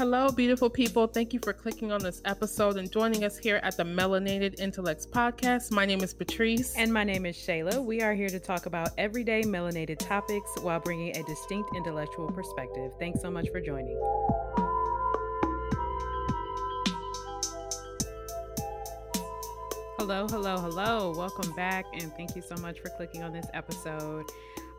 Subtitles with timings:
[0.00, 1.06] Hello, beautiful people.
[1.06, 5.04] Thank you for clicking on this episode and joining us here at the Melanated Intellects
[5.04, 5.70] podcast.
[5.70, 6.74] My name is Patrice.
[6.74, 7.84] And my name is Shayla.
[7.84, 12.92] We are here to talk about everyday melanated topics while bringing a distinct intellectual perspective.
[12.98, 13.98] Thanks so much for joining.
[19.98, 21.12] Hello, hello, hello.
[21.14, 24.24] Welcome back, and thank you so much for clicking on this episode.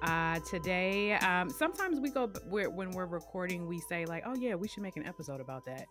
[0.02, 4.56] Uh, today, um, sometimes we go we're, when we're recording, we say like, "Oh yeah,
[4.56, 5.86] we should make an episode about that."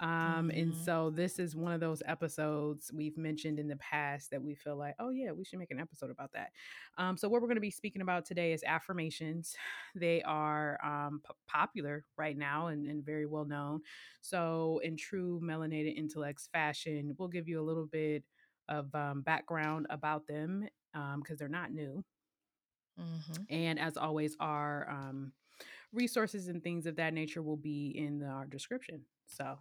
[0.00, 0.50] Um, mm-hmm.
[0.50, 4.54] And so this is one of those episodes we've mentioned in the past that we
[4.54, 6.50] feel like, oh yeah, we should make an episode about that.
[6.98, 9.56] Um, so what we're going to be speaking about today is affirmations.
[9.94, 13.80] They are um, p- popular right now and, and, very well known.
[14.20, 18.22] So in true melanated intellects fashion, we'll give you a little bit
[18.68, 22.04] of um, background about them because um, they're not new.
[23.00, 23.42] Mm-hmm.
[23.50, 25.32] And as always, our um,
[25.92, 29.02] resources and things of that nature will be in the, our description.
[29.26, 29.58] So,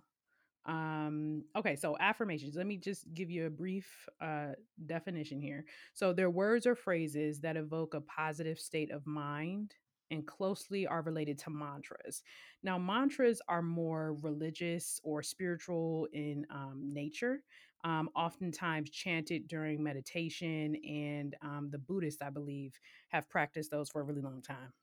[0.66, 2.56] um, okay, so affirmations.
[2.56, 3.88] Let me just give you a brief
[4.20, 4.54] uh,
[4.86, 5.66] definition here.
[5.94, 9.74] So, they're words or phrases that evoke a positive state of mind
[10.12, 12.24] and closely are related to mantras.
[12.64, 17.44] Now, mantras are more religious or spiritual in um, nature,
[17.84, 22.74] um, oftentimes chanted during meditation, and um, the Buddhists, I believe,
[23.10, 24.74] have practiced those for a really long time.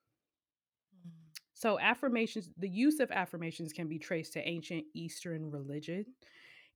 [1.07, 1.11] Mm.
[1.55, 6.05] So, affirmations, the use of affirmations can be traced to ancient Eastern religion,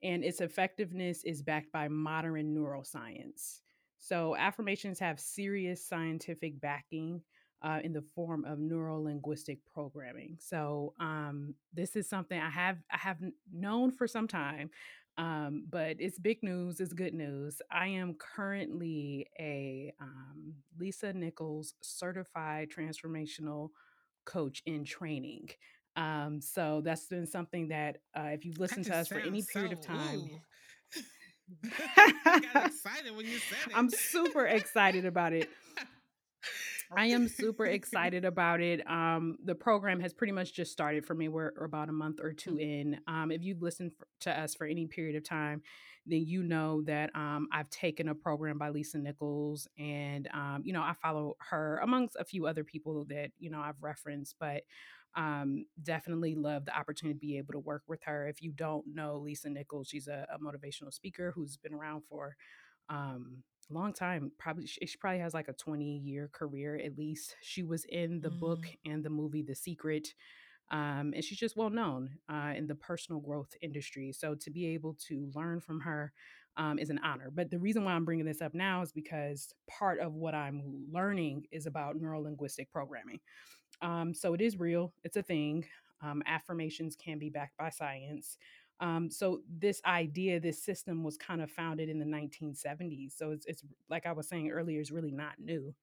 [0.02, 3.60] and its effectiveness is backed by modern neuroscience.
[3.98, 7.20] So, affirmations have serious scientific backing
[7.62, 10.36] uh, in the form of neuro linguistic programming.
[10.38, 13.18] So, um, this is something I have I have
[13.52, 14.70] known for some time.
[15.18, 17.60] Um, but it's big news, it's good news.
[17.72, 23.70] I am currently a um, Lisa Nichols certified transformational
[24.24, 25.50] coach in training.
[25.96, 29.72] Um, so that's been something that uh, if you've listened to us for any period
[29.72, 30.30] so, of time.
[32.24, 33.76] I got excited when you said it.
[33.76, 35.50] I'm super excited about it.
[36.96, 38.88] I am super excited about it.
[38.88, 41.28] Um, the program has pretty much just started for me.
[41.28, 42.60] We're, about a month or two mm.
[42.60, 43.00] in.
[43.06, 45.62] Um, if you've listened to us for any period of time,
[46.06, 50.72] then you know that um, I've taken a program by Lisa Nichols, and um, you
[50.72, 54.62] know I follow her amongst a few other people that you know I've referenced, but
[55.16, 58.26] um, definitely love the opportunity to be able to work with her.
[58.26, 62.36] If you don't know Lisa Nichols, she's a, a motivational speaker who's been around for
[62.88, 63.42] um,
[63.74, 67.36] long time probably she, she, probably has like a 20 year career at least.
[67.40, 68.40] She was in the mm.
[68.40, 70.14] book and the movie the secret
[70.70, 74.12] um, and she's just well known uh, in the personal growth industry.
[74.12, 76.12] So to be able to learn from her
[76.56, 77.30] um, is an honor.
[77.32, 80.86] But the reason why i'm bringing this up now is because part of what i'm
[80.90, 83.20] learning is about neurolinguistic programming.
[83.80, 84.92] Um, so it is real.
[85.04, 85.64] It's a thing.
[86.02, 88.38] Um, affirmations can be backed by science
[88.80, 93.16] um, so this idea, this system was kind of founded in the 1970s.
[93.16, 95.74] So it's, it's like I was saying earlier, it's really not new.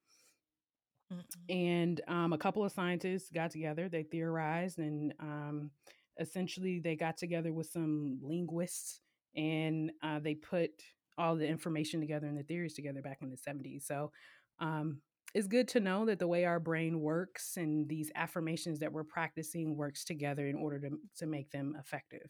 [1.14, 1.56] Mm-hmm.
[1.56, 5.72] And um, a couple of scientists got together, they theorized, and um,
[6.20, 9.02] essentially they got together with some linguists
[9.36, 10.72] and uh, they put
[11.18, 13.84] all the information together and the theories together back in the 70s.
[13.86, 14.12] So
[14.60, 15.02] um,
[15.34, 19.04] it's good to know that the way our brain works and these affirmations that we're
[19.04, 22.30] practicing works together in order to, to make them effective.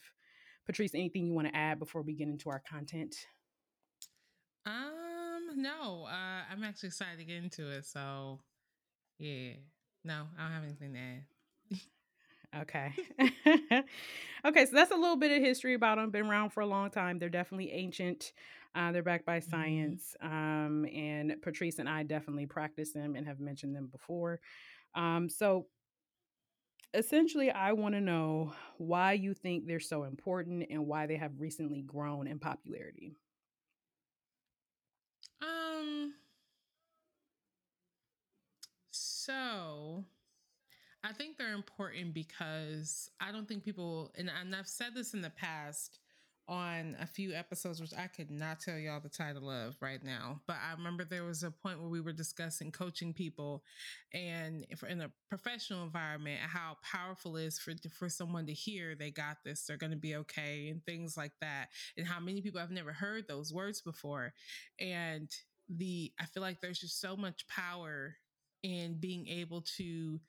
[0.66, 3.16] Patrice, anything you want to add before we get into our content?
[4.66, 7.86] Um, no, uh, I'm actually excited to get into it.
[7.86, 8.40] So,
[9.20, 9.54] yeah,
[10.04, 11.24] no, I don't have anything to add.
[12.62, 12.94] Okay.
[14.46, 16.10] okay, so that's a little bit of history about them.
[16.10, 17.20] Been around for a long time.
[17.20, 18.32] They're definitely ancient.
[18.74, 19.50] Uh, they're backed by mm-hmm.
[19.50, 20.16] science.
[20.22, 24.40] Um, and Patrice and I definitely practice them and have mentioned them before.
[24.96, 25.68] Um, so
[26.96, 31.40] essentially, I want to know why you think they're so important and why they have
[31.40, 33.16] recently grown in popularity.
[35.42, 36.14] Um,
[38.92, 40.06] so
[41.04, 45.22] I think they're important because I don't think people, and, and I've said this in
[45.22, 46.00] the past,
[46.48, 50.42] on a few episodes, which I could not tell y'all the title of right now.
[50.46, 53.64] But I remember there was a point where we were discussing coaching people
[54.14, 59.12] and in a professional environment, how powerful it is for, for someone to hear they
[59.12, 61.70] got this, they're going to be okay, and things like that.
[61.98, 64.34] And how many people have never heard those words before.
[64.80, 65.30] And
[65.68, 68.16] the, I feel like there's just so much power
[68.62, 70.20] in being able to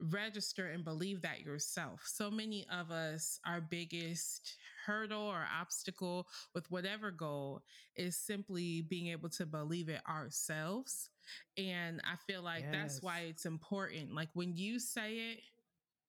[0.00, 2.02] register and believe that yourself.
[2.04, 4.56] So many of us, our biggest
[4.86, 7.62] hurdle or obstacle with whatever goal
[7.96, 11.10] is simply being able to believe it ourselves.
[11.56, 12.72] And I feel like yes.
[12.72, 14.14] that's why it's important.
[14.14, 15.40] Like when you say it,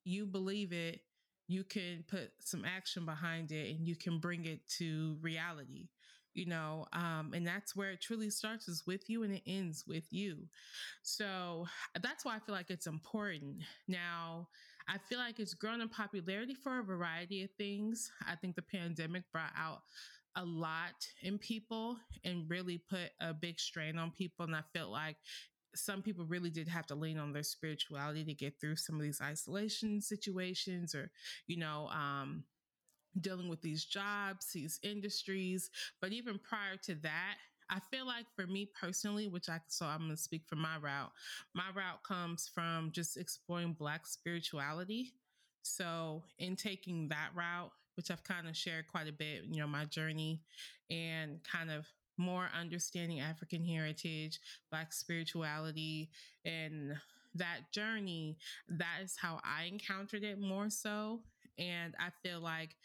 [0.03, 1.01] you believe it,
[1.47, 5.87] you can put some action behind it and you can bring it to reality
[6.37, 9.85] you know um, and that's where it truly starts is with you and it ends
[9.87, 10.37] with you.
[11.01, 11.67] So
[12.01, 13.57] that's why i feel like it's important.
[13.87, 14.47] Now
[14.87, 18.11] i feel like it's grown in popularity for a variety of things.
[18.25, 19.81] I think the pandemic brought out
[20.35, 24.91] a lot in people and really put a big strain on people and i felt
[24.91, 25.17] like
[25.75, 29.01] some people really did have to lean on their spirituality to get through some of
[29.01, 31.11] these isolation situations or
[31.47, 32.43] you know um
[33.21, 35.69] dealing with these jobs, these industries.
[36.01, 37.35] But even prior to that,
[37.69, 40.77] I feel like for me personally, which I so I'm going to speak from my
[40.77, 41.11] route.
[41.53, 45.13] My route comes from just exploring Black spirituality.
[45.63, 49.67] So in taking that route, which I've kind of shared quite a bit, you know,
[49.67, 50.41] my journey
[50.89, 51.87] and kind of
[52.17, 54.39] more understanding African heritage,
[54.71, 56.09] Black spirituality,
[56.45, 56.95] and
[57.35, 58.37] that journey,
[58.69, 61.21] that is how I encountered it more so.
[61.57, 62.75] And I feel like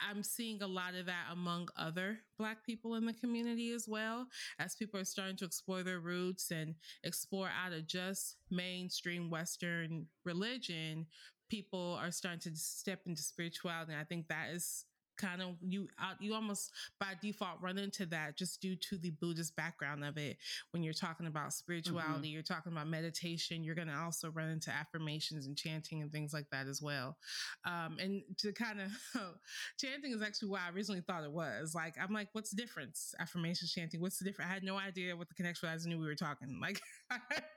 [0.00, 4.26] I'm seeing a lot of that among other Black people in the community as well,
[4.58, 6.74] as people are starting to explore their roots and
[7.04, 11.06] explore out of just mainstream Western religion.
[11.48, 13.92] People are starting to step into spirituality.
[13.92, 14.84] And I think that is
[15.16, 16.70] kind of you uh, you almost
[17.00, 20.36] by default run into that just due to the buddhist background of it.
[20.70, 22.34] When you're talking about spirituality mm-hmm.
[22.34, 26.32] you're talking about meditation you're going to also run into affirmations and chanting and things
[26.32, 27.16] like that as well.
[27.64, 28.90] Um, and to kind of
[29.78, 31.74] chanting is actually why i originally thought it was.
[31.74, 33.14] Like i'm like what's the difference?
[33.20, 34.50] Affirmations chanting what's the difference?
[34.50, 35.86] I had no idea what the connection was.
[35.86, 36.60] I knew we were talking.
[36.64, 36.80] Like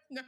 [0.10, 0.21] no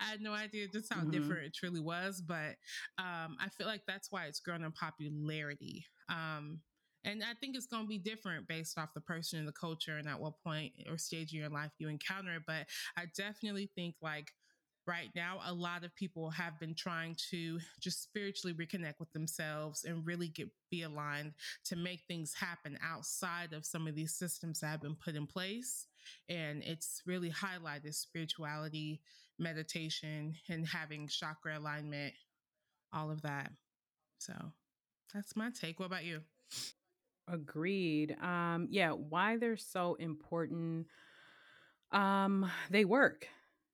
[0.00, 1.10] i had no idea just how mm-hmm.
[1.10, 2.56] different it truly was but
[2.98, 6.60] um, i feel like that's why it's grown in popularity um,
[7.04, 9.96] and I think it's going to be different based off the person and the culture
[9.96, 12.42] and at what point or stage in your life you encounter it.
[12.46, 12.66] But
[12.96, 14.32] I definitely think like
[14.86, 19.84] right now, a lot of people have been trying to just spiritually reconnect with themselves
[19.84, 21.34] and really get be aligned
[21.66, 25.26] to make things happen outside of some of these systems that have been put in
[25.26, 25.86] place.
[26.28, 29.02] And it's really highlighted spirituality,
[29.38, 32.14] meditation, and having chakra alignment,
[32.92, 33.52] all of that.
[34.18, 34.32] So
[35.12, 35.78] that's my take.
[35.78, 36.20] What about you?
[37.26, 38.16] Agreed.
[38.22, 40.86] Um, yeah, why they're so important.
[41.92, 43.26] Um, they work.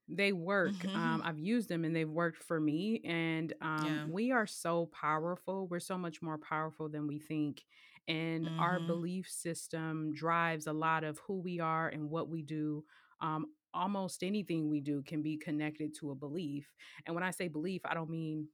[0.08, 0.72] They work.
[0.72, 0.96] Mm-hmm.
[0.96, 3.00] Um, I've used them and they've worked for me.
[3.04, 4.04] And um, yeah.
[4.08, 5.66] we are so powerful.
[5.68, 7.64] We're so much more powerful than we think.
[8.06, 8.60] And mm-hmm.
[8.60, 12.84] our belief system drives a lot of who we are and what we do.
[13.20, 16.68] Um, almost anything we do can be connected to a belief.
[17.06, 18.48] And when I say belief, I don't mean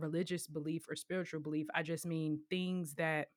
[0.00, 1.66] religious belief or spiritual belief.
[1.74, 3.28] I just mean things that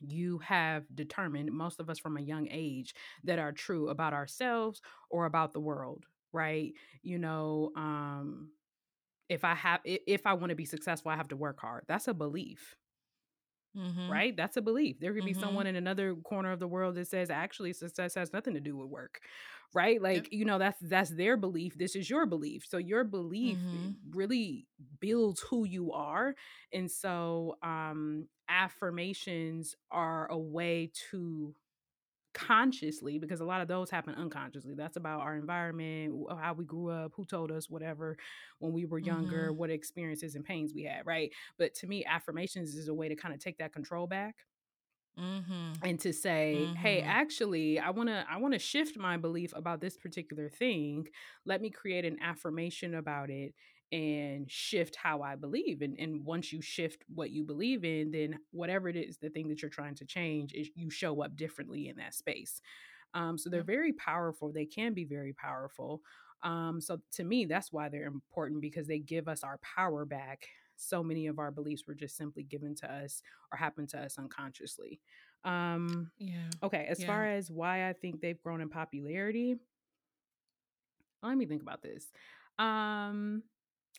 [0.00, 2.94] you have determined, most of us from a young age,
[3.24, 4.80] that are true about ourselves
[5.10, 6.72] or about the world, right?
[7.02, 8.50] You know, um,
[9.28, 11.84] if I have, if I want to be successful, I have to work hard.
[11.88, 12.76] That's a belief.
[13.76, 14.08] Mm-hmm.
[14.08, 14.36] Right?
[14.36, 15.00] That's a belief.
[15.00, 15.40] There could be mm-hmm.
[15.40, 18.76] someone in another corner of the world that says actually success has nothing to do
[18.76, 19.18] with work.
[19.72, 20.00] Right?
[20.00, 21.76] Like, you know, that's that's their belief.
[21.76, 22.64] This is your belief.
[22.68, 23.90] So your belief mm-hmm.
[24.12, 24.66] really
[25.00, 26.34] builds who you are.
[26.72, 31.54] And so um affirmations are a way to
[32.34, 36.90] consciously because a lot of those happen unconsciously that's about our environment how we grew
[36.90, 38.16] up who told us whatever
[38.58, 39.56] when we were younger mm-hmm.
[39.56, 43.14] what experiences and pains we had right but to me affirmations is a way to
[43.14, 44.34] kind of take that control back
[45.18, 45.72] Mm-hmm.
[45.84, 46.74] and to say mm-hmm.
[46.74, 51.06] hey actually i want to i want to shift my belief about this particular thing
[51.46, 53.54] let me create an affirmation about it
[53.94, 55.80] and shift how I believe.
[55.80, 59.46] And, and once you shift what you believe in, then whatever it is, the thing
[59.48, 62.60] that you're trying to change, is you show up differently in that space.
[63.14, 64.52] Um, so they're very powerful.
[64.52, 66.00] They can be very powerful.
[66.42, 70.48] Um, so to me, that's why they're important because they give us our power back.
[70.76, 74.18] So many of our beliefs were just simply given to us or happened to us
[74.18, 75.00] unconsciously.
[75.44, 76.48] Um, yeah.
[76.62, 76.86] Okay.
[76.88, 77.06] As yeah.
[77.06, 79.56] far as why I think they've grown in popularity,
[81.22, 82.12] let me think about this.
[82.58, 83.42] Um,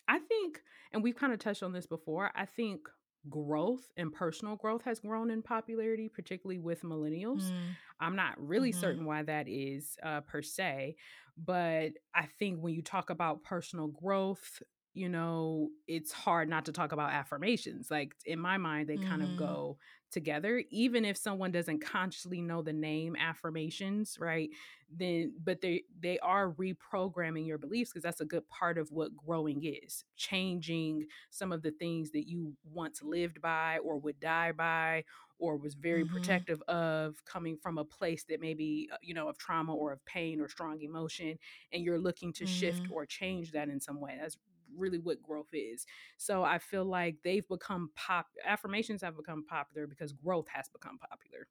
[0.08, 2.88] I think, and we've kind of touched on this before, I think
[3.28, 7.42] growth and personal growth has grown in popularity, particularly with millennials.
[7.42, 7.76] Mm.
[7.98, 8.80] I'm not really mm-hmm.
[8.80, 10.96] certain why that is uh, per se,
[11.36, 14.62] but I think when you talk about personal growth,
[14.96, 17.90] you know, it's hard not to talk about affirmations.
[17.90, 19.10] Like in my mind, they mm-hmm.
[19.10, 19.38] kind of mm-hmm.
[19.38, 19.76] go
[20.10, 24.48] together, even if someone doesn't consciously know the name affirmations, right?
[24.90, 29.14] Then, but they they are reprogramming your beliefs because that's a good part of what
[29.14, 34.52] growing is, changing some of the things that you once lived by or would die
[34.52, 35.04] by
[35.38, 36.14] or was very mm-hmm.
[36.14, 40.02] protective of coming from a place that maybe uh, you know of trauma or of
[40.06, 41.36] pain or strong emotion
[41.72, 42.54] and you're looking to mm-hmm.
[42.54, 44.38] shift or change that in some way that's
[44.76, 45.86] really what growth is.
[46.16, 50.98] So I feel like they've become pop affirmations have become popular because growth has become
[50.98, 51.46] popular.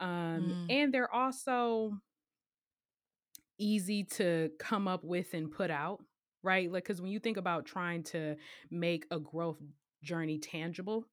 [0.00, 0.72] Um, mm.
[0.72, 1.98] and they're also
[3.58, 6.02] easy to come up with and put out,
[6.42, 6.70] right?
[6.70, 8.36] Like cuz when you think about trying to
[8.70, 9.60] make a growth
[10.02, 11.08] journey tangible,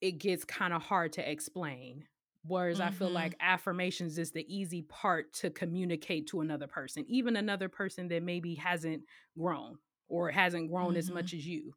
[0.00, 2.06] it gets kind of hard to explain
[2.48, 2.88] Whereas mm-hmm.
[2.88, 3.48] I feel like mm-hmm.
[3.48, 8.54] affirmations is the easy part to communicate to another person, even another person that maybe
[8.54, 9.02] hasn't
[9.38, 10.98] grown or hasn't grown mm-hmm.
[10.98, 11.74] as much as you,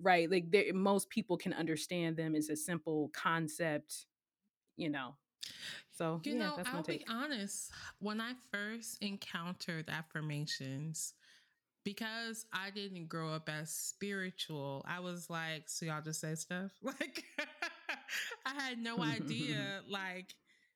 [0.00, 0.30] right?
[0.30, 4.06] Like most people can understand them as a simple concept,
[4.76, 5.14] you know.
[5.92, 7.70] So you yeah, know, I'll be honest.
[7.98, 11.14] When I first encountered affirmations,
[11.84, 16.70] because I didn't grow up as spiritual, I was like, so y'all just say stuff
[16.82, 17.24] like.
[18.46, 20.34] I had no idea like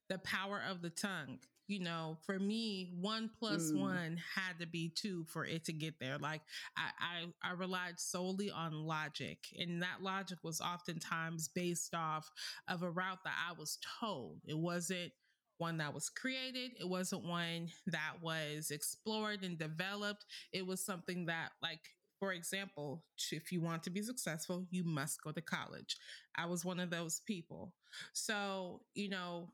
[0.08, 1.38] the power of the tongue.
[1.72, 3.80] You know, for me, one plus mm.
[3.80, 6.18] one had to be two for it to get there.
[6.18, 6.42] Like
[6.76, 6.90] I,
[7.42, 12.30] I, I relied solely on logic, and that logic was oftentimes based off
[12.68, 14.42] of a route that I was told.
[14.46, 15.12] It wasn't
[15.56, 16.72] one that was created.
[16.78, 20.26] It wasn't one that was explored and developed.
[20.52, 21.80] It was something that, like,
[22.20, 25.96] for example, if you want to be successful, you must go to college.
[26.36, 27.72] I was one of those people.
[28.12, 29.52] So, you know,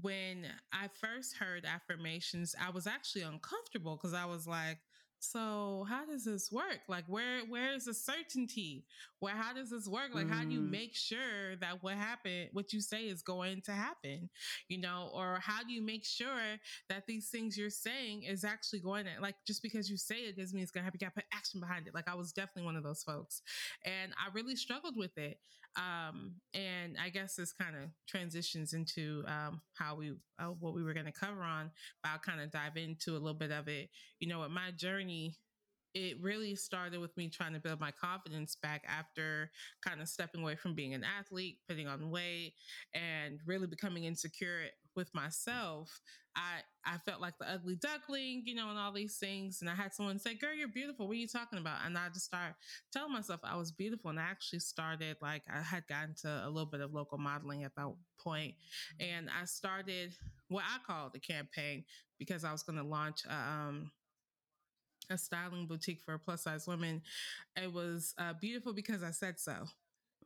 [0.00, 4.78] when I first heard affirmations, I was actually uncomfortable because I was like,
[5.24, 6.80] so how does this work?
[6.86, 8.84] Like where where is the certainty?
[9.20, 10.10] Where how does this work?
[10.12, 10.30] Like mm.
[10.32, 10.70] how do you mm.
[10.70, 14.28] make sure that what happened what you say is going to happen?
[14.68, 16.58] You know or how do you make sure
[16.90, 20.36] that these things you're saying is actually going to like just because you say it
[20.36, 21.94] doesn't mean it's going to happen you got to put action behind it.
[21.94, 23.40] Like i was definitely one of those folks.
[23.84, 25.38] And i really struggled with it
[25.76, 30.82] um, and I guess this kind of transitions into um, how we uh, what we
[30.82, 31.70] were going to cover on,
[32.02, 33.90] but I'll kind of dive into a little bit of it.
[34.20, 35.36] You know, with my journey
[35.94, 39.50] it really started with me trying to build my confidence back after
[39.84, 42.54] kind of stepping away from being an athlete, putting on weight,
[42.94, 44.62] and really becoming insecure
[44.96, 46.00] with myself.
[46.36, 49.60] I I felt like the ugly duckling, you know, and all these things.
[49.60, 51.06] And I had someone say, "Girl, you're beautiful.
[51.06, 52.56] What are you talking about?" And I just started
[52.92, 54.10] telling myself I was beautiful.
[54.10, 57.62] And I actually started like I had gotten to a little bit of local modeling
[57.64, 58.54] at that point,
[58.98, 60.16] and I started
[60.48, 61.84] what I called the campaign
[62.18, 63.24] because I was going to launch.
[63.26, 63.90] A, um,
[65.10, 67.02] a styling boutique for plus size women.
[67.56, 69.54] It was uh, beautiful because I said so.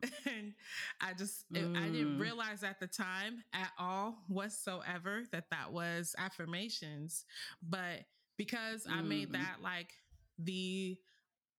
[0.26, 0.54] and
[1.00, 1.74] I just, mm.
[1.74, 2.20] it, I didn't mm.
[2.20, 7.24] realize at the time at all whatsoever that that was affirmations.
[7.62, 8.04] But
[8.36, 8.92] because mm.
[8.92, 9.32] I made mm.
[9.32, 9.90] that like
[10.38, 10.96] the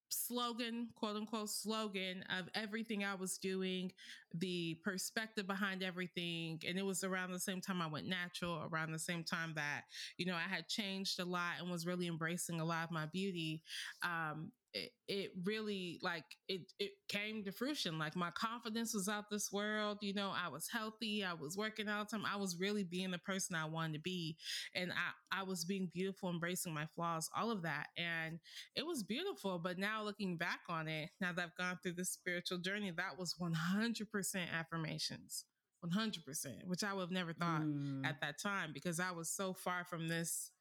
[0.09, 3.91] slogan, quote unquote slogan of everything I was doing,
[4.33, 6.61] the perspective behind everything.
[6.67, 9.83] And it was around the same time I went natural, around the same time that,
[10.17, 13.05] you know, I had changed a lot and was really embracing a lot of my
[13.07, 13.63] beauty.
[14.03, 17.97] Um, it, it really like it it came to fruition.
[17.97, 21.87] Like my confidence was out this world you know i was healthy i was working
[21.89, 22.25] all the time.
[22.31, 24.37] I was really being the person i wanted to be
[24.75, 28.39] and i i was being beautiful embracing my flaws all of that and
[28.75, 29.59] it was beautiful.
[29.59, 33.17] But now looking back on it now that i've gone through this spiritual journey that
[33.17, 35.45] was 100% affirmations
[35.85, 38.05] 100% which i would have never thought mm.
[38.05, 40.51] at that time because i was so far from this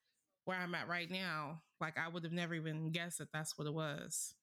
[0.48, 3.66] where I'm at right now, like I would have never even guessed that that's what
[3.66, 4.34] it was.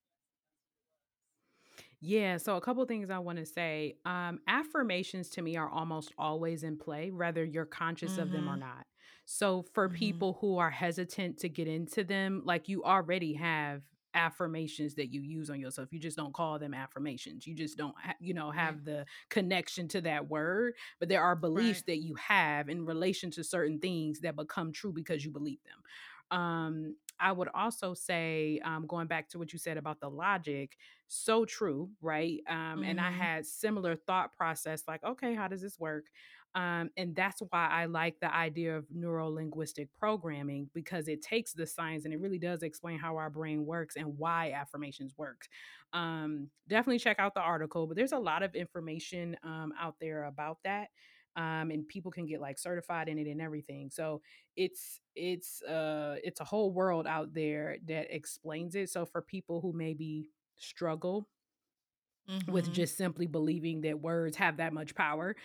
[2.00, 3.96] Yeah, so a couple things I want to say.
[4.06, 8.22] Um, affirmations to me are almost always in play, whether you're conscious mm-hmm.
[8.22, 8.60] of them or mm-hmm.
[8.60, 8.86] not.
[9.26, 9.98] So for mm-hmm.
[9.98, 13.82] people who are hesitant to get into them, like you already have
[14.16, 15.92] affirmations that you use on yourself.
[15.92, 17.46] You just don't call them affirmations.
[17.46, 18.86] You just don't, ha- you know, have right.
[18.86, 20.74] the connection to that word.
[21.00, 21.96] But there are beliefs right.
[21.96, 25.84] that you have in relation to certain things that become true because you believe them.
[26.32, 30.78] Um, I would also say, um, going back to what you said about the logic,
[31.08, 32.40] so true, right?
[32.50, 32.84] Um, mm-hmm.
[32.84, 33.20] And I mm-hmm.
[33.20, 36.06] had similar thought process, like, okay, how does this work?
[36.56, 41.52] Um, and that's why I like the idea of neuro linguistic programming because it takes
[41.52, 45.48] the science and it really does explain how our brain works and why affirmations work.
[45.92, 50.24] Um, definitely check out the article, but there's a lot of information um, out there
[50.24, 50.88] about that.
[51.36, 53.90] Um, and people can get like certified in it and everything.
[53.92, 54.22] So
[54.56, 58.90] it's it's uh it's a whole world out there that explains it.
[58.90, 61.28] So for people who maybe struggle
[62.30, 62.50] mm-hmm.
[62.50, 65.36] with just simply believing that words have that much power,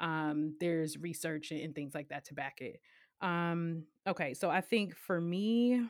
[0.00, 2.80] um, there's research and things like that to back it.
[3.20, 5.82] Um, okay, so I think for me,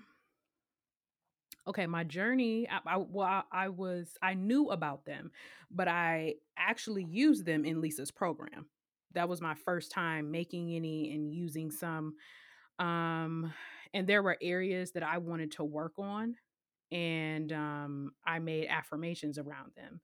[1.66, 5.30] okay, my journey, I, I well, I, I was I knew about them,
[5.70, 8.66] but I actually used them in Lisa's program.
[9.14, 12.14] That was my first time making any and using some.
[12.78, 13.52] Um,
[13.94, 16.36] and there were areas that I wanted to work on
[16.90, 20.00] and um, I made affirmations around them.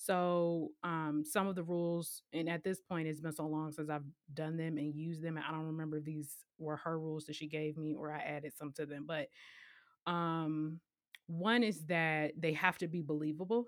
[0.00, 3.90] So um, some of the rules, and at this point, it's been so long since
[3.90, 5.36] I've done them and used them.
[5.36, 8.52] And I don't remember these were her rules that she gave me or I added
[8.56, 9.06] some to them.
[9.06, 9.28] But
[10.06, 10.78] um,
[11.26, 13.66] one is that they have to be believable.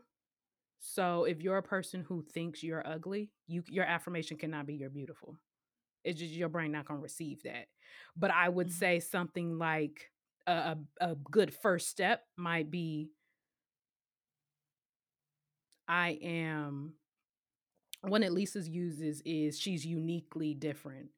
[0.78, 4.88] So if you're a person who thinks you're ugly, you your affirmation cannot be you're
[4.88, 5.36] beautiful.
[6.04, 7.66] It's just your brain not gonna receive that.
[8.16, 8.78] But I would mm-hmm.
[8.78, 10.10] say something like
[10.46, 13.10] a, a, a good first step might be
[15.90, 16.92] I am
[18.02, 21.08] one that Lisa uses is she's uniquely different,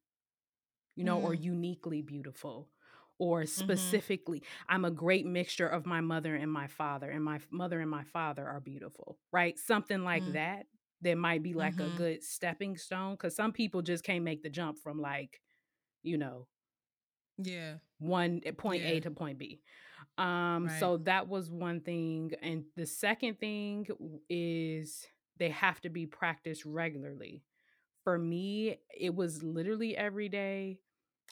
[0.97, 1.25] you know, mm.
[1.25, 2.71] or uniquely beautiful,
[3.19, 3.49] or mm-hmm.
[3.49, 4.75] specifically, mm-hmm.
[4.75, 8.05] I'm a great mixture of my mother and my father, and my mother and my
[8.05, 9.59] father are beautiful, right?
[9.59, 10.33] Something like mm.
[10.33, 10.67] that
[11.02, 11.95] that might be like mm-hmm.
[11.95, 15.38] a good stepping stone because some people just can't make the jump from like,
[16.02, 16.47] you know,
[17.37, 18.90] yeah, one eh, point yeah.
[18.90, 19.61] A to point B.
[20.18, 20.80] Um, right.
[20.80, 22.32] so that was one thing.
[22.42, 23.87] And the second thing
[24.28, 25.06] is
[25.38, 27.42] they have to be practiced regularly.
[28.04, 30.80] For me, it was literally every day,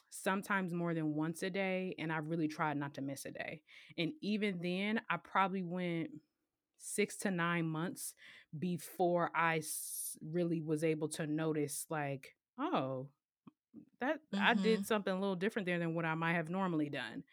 [0.09, 1.95] sometimes more than once a day.
[1.99, 3.61] And I really tried not to miss a day.
[3.97, 6.09] And even then, I probably went
[6.79, 8.13] six to nine months
[8.57, 9.61] before I
[10.21, 13.07] really was able to notice, like, oh,
[13.99, 14.43] that mm-hmm.
[14.43, 17.23] I did something a little different there than what I might have normally done.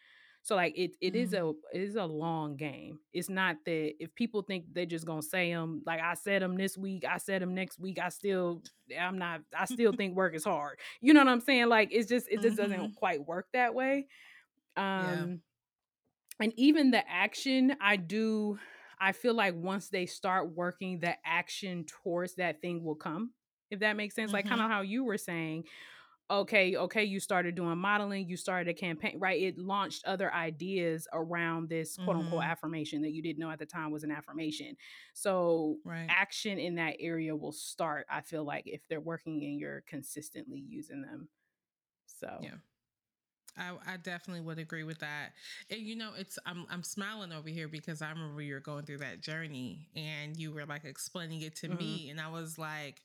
[0.41, 1.23] So like it it mm-hmm.
[1.23, 2.99] is a it is a long game.
[3.13, 6.55] It's not that if people think they're just gonna say them like I said them
[6.55, 7.99] this week, I said them next week.
[7.99, 8.61] I still
[8.97, 9.41] I'm not.
[9.57, 10.79] I still think work is hard.
[11.01, 11.67] You know what I'm saying?
[11.67, 12.71] Like it's just it just mm-hmm.
[12.71, 14.07] doesn't quite work that way.
[14.77, 15.41] Um,
[16.39, 16.45] yeah.
[16.45, 18.57] and even the action I do.
[19.01, 23.31] I feel like once they start working, the action towards that thing will come.
[23.71, 24.35] If that makes sense, mm-hmm.
[24.35, 25.63] like kind of how you were saying
[26.31, 29.41] okay, okay, you started doing modeling, you started a campaign, right?
[29.41, 32.51] It launched other ideas around this quote unquote mm-hmm.
[32.51, 34.75] affirmation that you didn't know at the time was an affirmation.
[35.13, 36.07] So right.
[36.09, 40.63] action in that area will start, I feel like, if they're working and you're consistently
[40.67, 41.29] using them.
[42.05, 42.55] So yeah.
[43.57, 45.33] I, I, definitely would agree with that.
[45.69, 48.85] And you know, it's I'm I'm smiling over here because I remember you were going
[48.85, 51.77] through that journey and you were like explaining it to mm-hmm.
[51.77, 53.01] me, and I was like,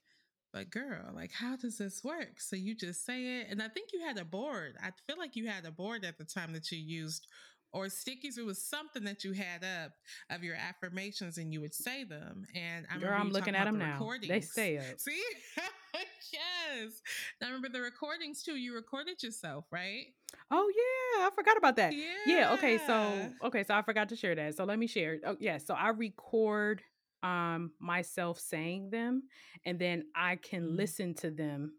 [0.54, 2.40] but girl, like, how does this work?
[2.40, 3.48] So you just say it.
[3.50, 4.76] And I think you had a board.
[4.80, 7.26] I feel like you had a board at the time that you used
[7.72, 8.38] or stickies.
[8.38, 9.94] It was something that you had up
[10.30, 12.46] of your affirmations and you would say them.
[12.54, 14.08] And I Girl, I'm looking at them the now.
[14.28, 15.00] They stay up.
[15.00, 15.20] See?
[16.32, 17.02] yes.
[17.40, 18.54] And I remember the recordings too.
[18.54, 20.06] You recorded yourself, right?
[20.52, 21.92] Oh yeah, I forgot about that.
[21.92, 22.12] Yeah.
[22.26, 22.52] yeah.
[22.54, 22.78] Okay.
[22.86, 23.64] So okay.
[23.64, 24.56] So I forgot to share that.
[24.56, 25.18] So let me share.
[25.26, 25.58] Oh yeah.
[25.58, 26.80] So I record
[27.24, 29.24] um, myself saying them,
[29.64, 30.76] and then I can mm-hmm.
[30.76, 31.72] listen to them.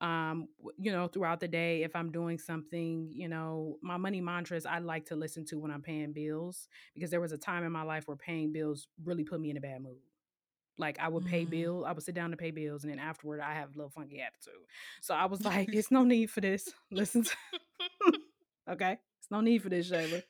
[0.00, 0.48] Um,
[0.78, 4.78] you know, throughout the day, if I'm doing something, you know, my money mantras I
[4.78, 7.82] like to listen to when I'm paying bills because there was a time in my
[7.82, 9.98] life where paying bills really put me in a bad mood.
[10.78, 11.50] Like I would pay mm-hmm.
[11.50, 13.90] bill, I would sit down to pay bills, and then afterward I have a little
[13.90, 14.54] funky attitude.
[15.02, 16.68] So I was like, "It's no need for this.
[16.90, 18.12] Listen, to-
[18.72, 20.22] okay, it's no need for this, Shayla."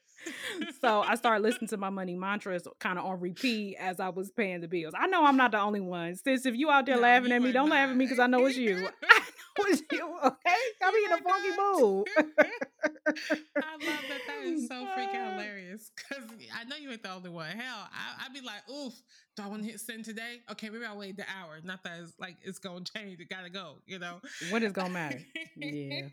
[0.81, 4.31] So I started listening to my money mantras kind of on repeat as I was
[4.31, 4.95] paying the bills.
[4.97, 6.17] I know I'm not the only one.
[6.17, 7.75] Sis, if you out there no, laughing at me, don't not.
[7.75, 8.89] laugh at me because I know it's you.
[9.03, 10.61] I know it's you, okay?
[10.83, 12.07] I'm in a funky mood.
[12.19, 14.21] I love that.
[14.27, 15.91] That is so freaking hilarious.
[15.97, 17.51] Because I know you ain't the only one.
[17.51, 18.95] Hell, I, would be like, oof,
[19.37, 20.41] do I want to hit send today?
[20.53, 21.59] Okay, maybe I'll wait the hour.
[21.65, 23.21] Not that it's like it's going to change.
[23.21, 24.21] It got to go, you know?
[24.51, 25.21] What is going to matter?
[25.57, 26.09] Yeah.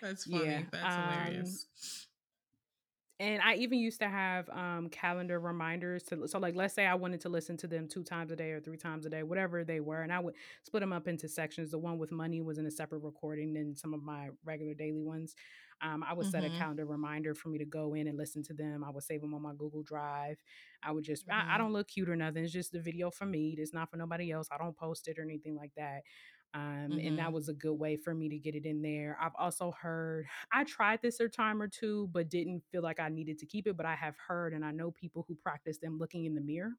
[0.00, 0.46] That's funny.
[0.46, 1.66] Yeah, That's um, hilarious
[3.20, 6.94] and I even used to have um, calendar reminders to so like let's say I
[6.94, 9.64] wanted to listen to them two times a day or three times a day, whatever
[9.64, 11.70] they were, and I would split them up into sections.
[11.70, 15.02] The one with money was in a separate recording than some of my regular daily
[15.02, 15.34] ones.
[15.80, 16.30] Um, I would mm-hmm.
[16.32, 16.58] set a mm-hmm.
[16.58, 18.82] calendar reminder for me to go in and listen to them.
[18.84, 20.38] I would save them on my Google Drive.
[20.82, 21.50] I would just mm-hmm.
[21.50, 22.44] I, I don't look cute or nothing.
[22.44, 23.54] It's just the video for me.
[23.58, 24.48] It's not for nobody else.
[24.52, 26.02] I don't post it or anything like that.
[26.54, 27.06] Um, mm-hmm.
[27.06, 27.34] And that mm-hmm.
[27.34, 29.18] was a good way for me to get it in there.
[29.20, 33.08] I've also heard, I tried this a time or two, but didn't feel like I
[33.08, 33.76] needed to keep it.
[33.76, 36.72] But I have heard and I know people who practice them looking in the mirror.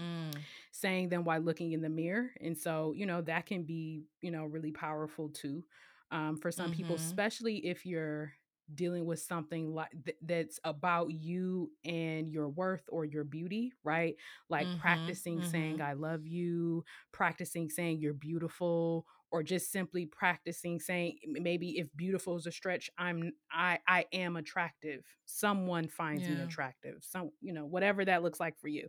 [0.00, 0.32] Mm.
[0.70, 4.30] saying them while looking in the mirror and so you know that can be you
[4.30, 5.64] know really powerful too
[6.12, 6.74] um, for some mm-hmm.
[6.74, 8.32] people especially if you're
[8.74, 14.16] dealing with something like th- that's about you and your worth or your beauty, right?
[14.48, 15.50] Like mm-hmm, practicing mm-hmm.
[15.50, 21.88] saying I love you, practicing saying you're beautiful or just simply practicing saying maybe if
[21.96, 25.04] beautiful is a stretch, I'm I I am attractive.
[25.26, 26.30] Someone finds yeah.
[26.30, 26.96] me attractive.
[27.00, 28.88] Some, you know, whatever that looks like for you.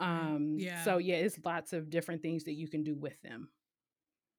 [0.00, 0.82] Um yeah.
[0.82, 3.48] so yeah, it's lots of different things that you can do with them.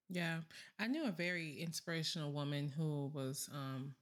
[0.10, 0.40] Yeah.
[0.78, 3.96] I knew a very inspirational woman who was um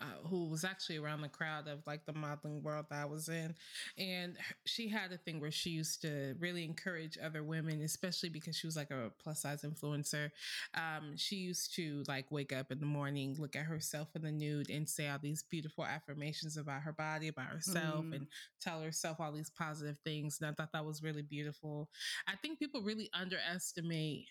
[0.00, 3.28] uh, who was actually around the crowd of like the modeling world that I was
[3.28, 3.54] in.
[3.98, 8.56] And she had a thing where she used to really encourage other women, especially because
[8.56, 10.30] she was like a plus size influencer.
[10.74, 14.32] Um, she used to like wake up in the morning, look at herself in the
[14.32, 18.16] nude, and say all these beautiful affirmations about her body, about herself, mm.
[18.16, 18.26] and
[18.60, 20.38] tell herself all these positive things.
[20.40, 21.88] And I thought that was really beautiful.
[22.26, 24.26] I think people really underestimate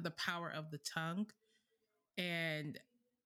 [0.00, 1.26] the power of the tongue.
[2.18, 2.78] And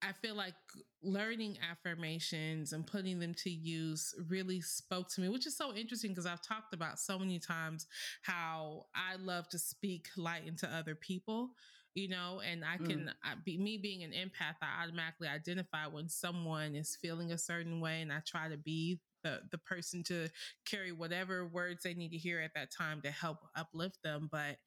[0.07, 0.55] I feel like
[1.03, 6.11] learning affirmations and putting them to use really spoke to me, which is so interesting
[6.11, 7.87] because I've talked about so many times
[8.23, 11.51] how I love to speak light into other people,
[11.95, 13.13] you know, and I can mm.
[13.25, 17.81] I, be me being an empath, I automatically identify when someone is feeling a certain
[17.81, 20.29] way and I try to be the the person to
[20.65, 24.59] carry whatever words they need to hear at that time to help uplift them but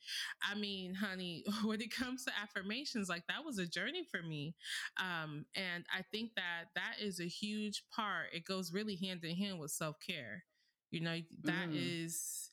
[0.49, 4.53] i mean honey when it comes to affirmations like that was a journey for me
[4.99, 9.35] um, and i think that that is a huge part it goes really hand in
[9.35, 10.43] hand with self-care
[10.91, 12.03] you know that mm.
[12.03, 12.49] is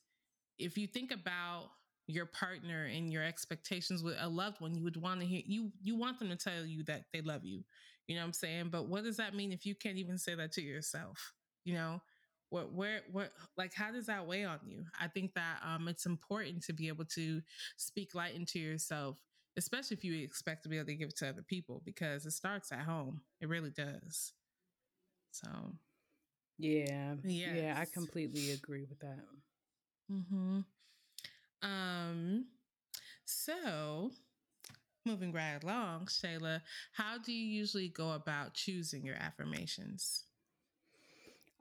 [0.59, 1.71] if you think about
[2.07, 5.71] your partner and your expectations with a loved one you would want to hear you
[5.83, 7.62] you want them to tell you that they love you
[8.07, 10.35] you know what i'm saying but what does that mean if you can't even say
[10.35, 11.33] that to yourself
[11.64, 12.00] you know
[12.50, 14.85] what where what like how does that weigh on you?
[15.00, 17.42] I think that um it's important to be able to
[17.77, 19.16] speak light into yourself
[19.57, 22.33] especially if you expect to be able to give it to other people because it
[22.33, 24.33] starts at home it really does.
[25.33, 25.48] So
[26.59, 27.50] yeah yes.
[27.57, 29.24] yeah i completely agree with that.
[30.12, 30.61] Mm-hmm.
[31.62, 32.46] Um
[33.24, 34.11] so
[35.07, 36.61] moving right along shayla
[36.92, 40.24] how do you usually go about choosing your affirmations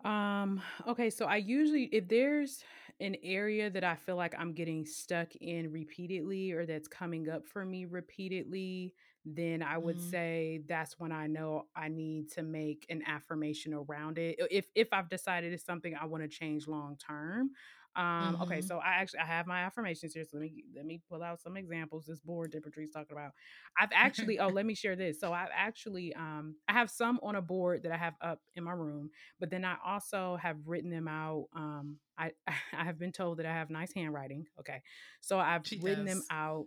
[0.03, 2.63] um, okay, so I usually if there's
[2.99, 7.47] an area that I feel like I'm getting stuck in repeatedly or that's coming up
[7.47, 8.93] for me repeatedly,
[9.25, 10.09] then I would mm-hmm.
[10.09, 14.37] say that's when I know I need to make an affirmation around it.
[14.51, 17.51] If if I've decided it's something I want to change long term,
[17.95, 18.41] um, mm-hmm.
[18.43, 20.23] okay, so I actually I have my affirmations here.
[20.23, 22.05] So let me let me pull out some examples.
[22.05, 23.31] This board that Patrice talking about.
[23.79, 25.19] I've actually oh let me share this.
[25.19, 28.63] So I've actually um I have some on a board that I have up in
[28.63, 31.45] my room, but then I also have written them out.
[31.55, 34.45] Um I I have been told that I have nice handwriting.
[34.59, 34.81] Okay.
[35.21, 36.15] So I've she written does.
[36.15, 36.65] them out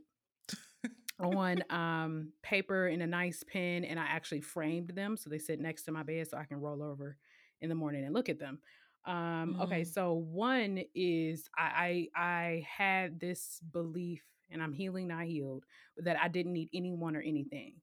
[1.21, 5.61] on um paper in a nice pen and I actually framed them so they sit
[5.61, 7.17] next to my bed so I can roll over
[7.61, 8.61] in the morning and look at them.
[9.07, 9.62] Um, mm.
[9.62, 15.64] Okay, so one is I, I I had this belief, and I'm healing, not healed,
[15.99, 17.75] that I didn't need anyone or anything.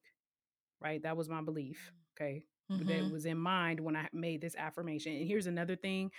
[0.80, 1.92] Right, that was my belief.
[2.14, 2.86] Okay, mm-hmm.
[2.86, 5.16] that was in mind when I made this affirmation.
[5.16, 6.10] And here's another thing,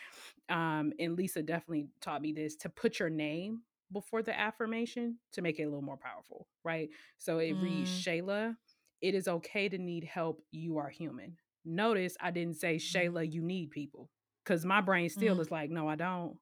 [0.50, 3.62] um, and Lisa definitely taught me this: to put your name
[3.94, 6.48] before the affirmation to make it a little more powerful.
[6.64, 6.90] Right,
[7.20, 7.62] so it mm.
[7.62, 8.56] reads Shayla.
[9.02, 10.42] It is okay to need help.
[10.50, 11.38] You are human.
[11.64, 13.24] Notice I didn't say Shayla.
[13.26, 13.34] Mm-hmm.
[13.34, 14.10] You need people
[14.46, 15.40] because my brain still mm.
[15.40, 16.38] is like, no, I don't.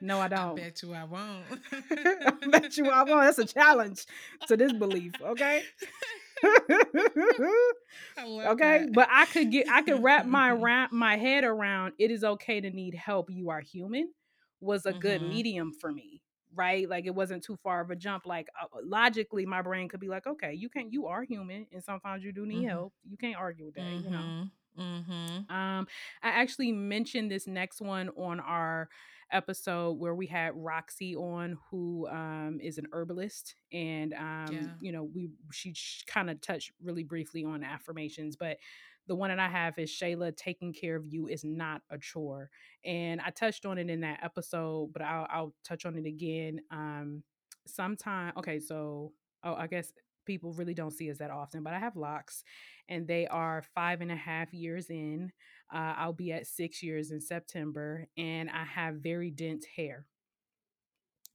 [0.00, 0.58] no, I don't.
[0.58, 1.44] I bet you I won't.
[1.90, 3.22] I bet you I won't.
[3.22, 4.06] That's a challenge
[4.48, 5.12] to this belief.
[5.20, 5.62] Okay.
[8.18, 8.90] okay, that.
[8.92, 12.60] but I could get I could wrap my wrap my head around it is okay
[12.60, 13.30] to need help.
[13.30, 14.10] You are human
[14.60, 15.00] was a mm-hmm.
[15.00, 16.22] good medium for me,
[16.54, 16.88] right?
[16.88, 18.24] Like it wasn't too far of a jump.
[18.24, 20.92] Like uh, logically, my brain could be like, okay, you can't.
[20.92, 22.68] you are human, and sometimes you do need mm-hmm.
[22.68, 22.92] help.
[23.04, 24.04] You can't argue with that, mm-hmm.
[24.04, 24.44] you know.
[24.78, 25.54] Mm-hmm.
[25.54, 25.86] Um,
[26.22, 28.88] I actually mentioned this next one on our
[29.32, 34.66] episode where we had Roxy on, who um, is an herbalist, and um, yeah.
[34.80, 35.74] you know, we she
[36.06, 38.58] kind of touched really briefly on affirmations, but
[39.08, 42.50] the one that I have is Shayla, taking care of you is not a chore,
[42.84, 46.60] and I touched on it in that episode, but I'll, I'll touch on it again.
[46.70, 47.22] Um,
[47.66, 49.12] sometime, okay, so
[49.44, 49.92] oh, I guess
[50.24, 52.44] people really don't see us that often, but I have locks
[52.88, 55.32] and they are five and a half years in.
[55.72, 60.04] Uh, I'll be at six years in September, and I have very dense hair.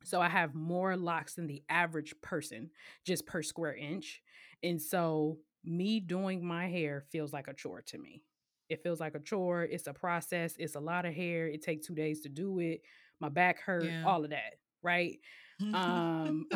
[0.04, 2.70] So I have more locks than the average person
[3.06, 4.22] just per square inch.
[4.64, 8.24] And so me doing my hair feels like a chore to me.
[8.70, 9.64] It feels like a chore.
[9.64, 10.56] It's a process.
[10.58, 11.48] It's a lot of hair.
[11.48, 12.82] It takes two days to do it.
[13.20, 14.04] My back hurt, yeah.
[14.06, 14.60] all of that.
[14.84, 15.20] Right.
[15.74, 16.46] um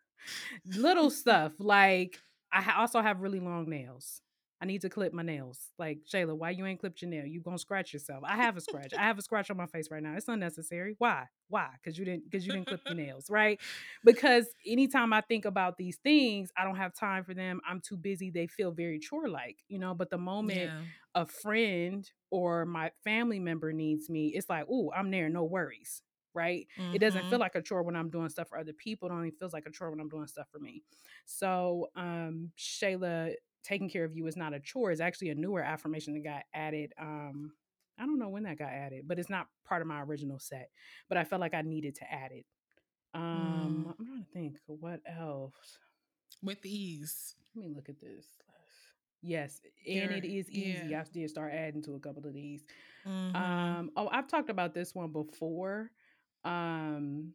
[0.66, 2.20] little stuff like
[2.52, 4.22] I also have really long nails.
[4.62, 5.60] I need to clip my nails.
[5.78, 7.26] Like Shayla, why you ain't clipped your nail?
[7.26, 8.24] You gonna scratch yourself?
[8.26, 8.94] I have a scratch.
[8.98, 10.14] I have a scratch on my face right now.
[10.16, 10.96] It's unnecessary.
[10.98, 11.26] Why?
[11.50, 11.68] Why?
[11.74, 13.60] Because you didn't because you didn't clip your nails, right?
[14.06, 17.60] Because anytime I think about these things, I don't have time for them.
[17.68, 18.32] I'm too busy.
[18.32, 19.94] They feel very chore like, you know.
[19.94, 20.82] But the moment yeah.
[21.14, 26.02] a friend or my family member needs me, it's like, oh, I'm there, no worries
[26.36, 26.68] right?
[26.80, 26.96] Mm-hmm.
[26.96, 27.42] It doesn't feel mm-hmm.
[27.42, 29.10] like a chore when I'm doing stuff for other people.
[29.10, 30.84] It only feels like a chore when I'm doing stuff for me.
[31.26, 35.62] So, um, Shayla, taking care of you is not a chore It's actually a newer
[35.62, 36.94] affirmation that got added.
[37.00, 37.54] Um,
[37.98, 40.70] I don't know when that got added, but it's not part of my original set.
[41.10, 42.46] But I felt like I needed to add it.
[43.14, 44.00] Um, mm.
[44.00, 45.54] I'm trying to think what else.
[46.44, 47.36] With ease.
[47.56, 48.26] Let me look at this.
[49.22, 50.88] Yes, and it is easy.
[50.90, 51.02] Yeah.
[51.02, 52.64] I did start adding to a couple of these.
[53.08, 53.36] Mm-hmm.
[53.36, 55.90] Um, oh, I've talked about this one before.
[56.46, 57.34] Um,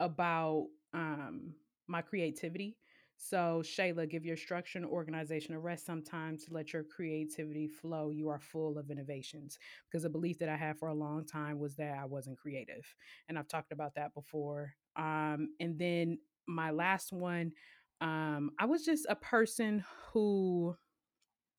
[0.00, 1.54] about um
[1.86, 2.76] my creativity.
[3.16, 8.10] So, Shayla, give your structure and organization a rest sometimes to let your creativity flow.
[8.10, 9.56] You are full of innovations.
[9.88, 12.84] Because a belief that I had for a long time was that I wasn't creative.
[13.28, 14.74] And I've talked about that before.
[14.96, 17.52] Um, and then my last one,
[18.00, 20.76] um, I was just a person who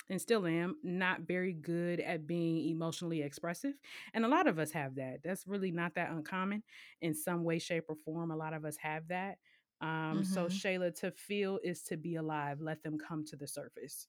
[0.09, 3.73] and still am not very good at being emotionally expressive.
[4.13, 5.21] And a lot of us have that.
[5.23, 6.63] That's really not that uncommon
[7.01, 8.31] in some way, shape, or form.
[8.31, 9.37] A lot of us have that.
[9.81, 10.23] Um, mm-hmm.
[10.23, 12.61] So, Shayla, to feel is to be alive.
[12.61, 14.07] Let them come to the surface.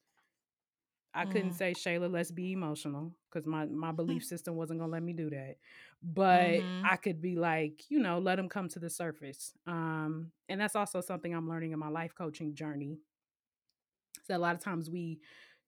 [1.15, 1.33] I mm.
[1.33, 5.03] couldn't say, Shayla, let's be emotional because my, my belief system wasn't going to let
[5.03, 5.57] me do that.
[6.03, 6.85] But mm-hmm.
[6.85, 9.55] I could be like, you know, let them come to the surface.
[9.67, 12.99] Um, and that's also something I'm learning in my life coaching journey.
[14.27, 15.21] So, a lot of times we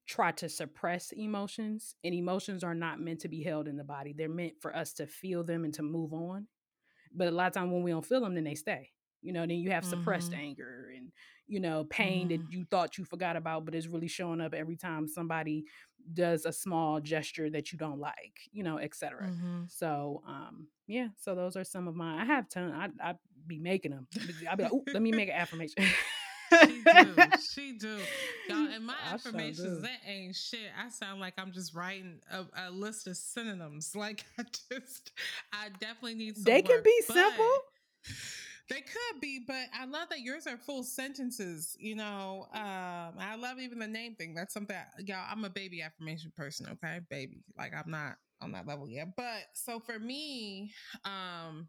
[0.09, 4.15] try to suppress emotions, and emotions are not meant to be held in the body.
[4.17, 6.47] They're meant for us to feel them and to move on.
[7.15, 8.91] But a lot of times when we don't feel them, then they stay.
[9.21, 10.41] You know, then you have suppressed mm-hmm.
[10.41, 11.11] anger and,
[11.47, 12.43] you know, pain mm-hmm.
[12.43, 15.65] that you thought you forgot about, but is really showing up every time somebody
[16.15, 19.27] does a small gesture that you don't like, you know, etc.
[19.27, 19.63] Mm-hmm.
[19.69, 22.23] So, um, yeah, so those are some of my.
[22.23, 22.73] I have ton.
[22.73, 23.15] I I
[23.47, 24.07] be making them.
[24.49, 25.85] I'll be like, let me make an affirmation.
[26.89, 27.23] she do.
[27.55, 27.99] She do.
[28.49, 30.71] Y'all, and my I affirmations, that ain't shit.
[30.79, 33.93] I sound like I'm just writing a, a, list of synonyms.
[33.99, 35.13] Like I just,
[35.53, 37.57] I definitely need some They can be simple.
[38.71, 41.75] They could be, but I love that yours are full sentences.
[41.81, 44.35] You know, um, I love even the name thing.
[44.35, 45.25] That's something, y'all.
[45.31, 46.67] I'm a baby affirmation person.
[46.73, 47.45] Okay, baby.
[47.57, 50.71] Like I'm not on that level yet, but so for me,
[51.07, 51.69] um,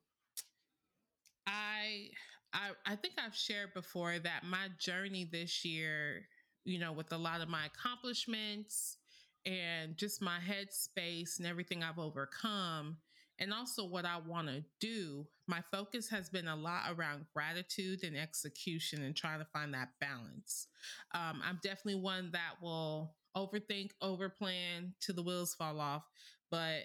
[1.47, 2.10] I
[2.53, 6.25] I, I think I've shared before that my journey this year,
[6.65, 8.97] you know, with a lot of my accomplishments
[9.45, 12.97] and just my headspace and everything I've overcome,
[13.39, 18.03] and also what I want to do, my focus has been a lot around gratitude
[18.03, 20.67] and execution and trying to find that balance.
[21.13, 26.03] Um, I'm definitely one that will overthink, overplan to the wheels fall off,
[26.51, 26.81] but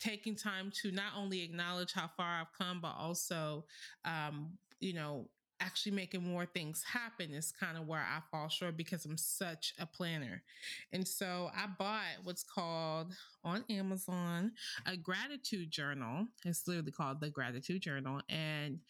[0.00, 3.64] taking time to not only acknowledge how far I've come, but also,
[4.04, 5.28] um, you know,
[5.62, 9.74] actually making more things happen is kind of where I fall short because I'm such
[9.78, 10.42] a planner.
[10.92, 14.52] And so I bought what's called on Amazon
[14.86, 16.26] a gratitude journal.
[16.44, 18.20] It's literally called the gratitude journal.
[18.28, 18.80] And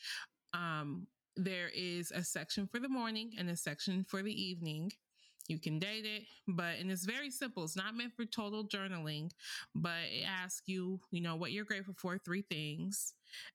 [0.55, 4.93] um, there is a section for the morning and a section for the evening.
[5.49, 7.65] You can date it, but and it's very simple.
[7.65, 9.31] It's not meant for total journaling,
[9.75, 13.15] but it asks you, you know, what you're grateful for, three things,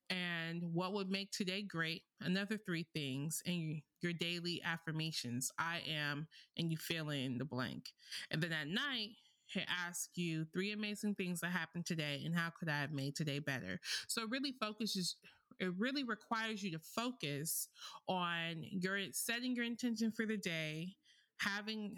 [0.10, 5.52] and what would make today great, another three things, and your daily affirmations.
[5.58, 7.94] I am, and you fill in the blank.
[8.32, 9.12] And then at night,
[9.56, 13.16] it asks you three amazing things that happened today and how could I have made
[13.16, 13.80] today better.
[14.08, 15.16] So it really focuses
[15.60, 17.70] it really requires you to focus
[18.08, 20.96] on your setting your intention for the day
[21.40, 21.98] having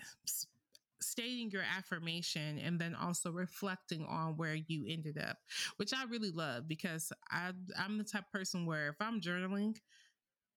[1.02, 5.38] stating your affirmation and then also reflecting on where you ended up,
[5.78, 9.78] which I really love because I I'm the type person where if I'm journaling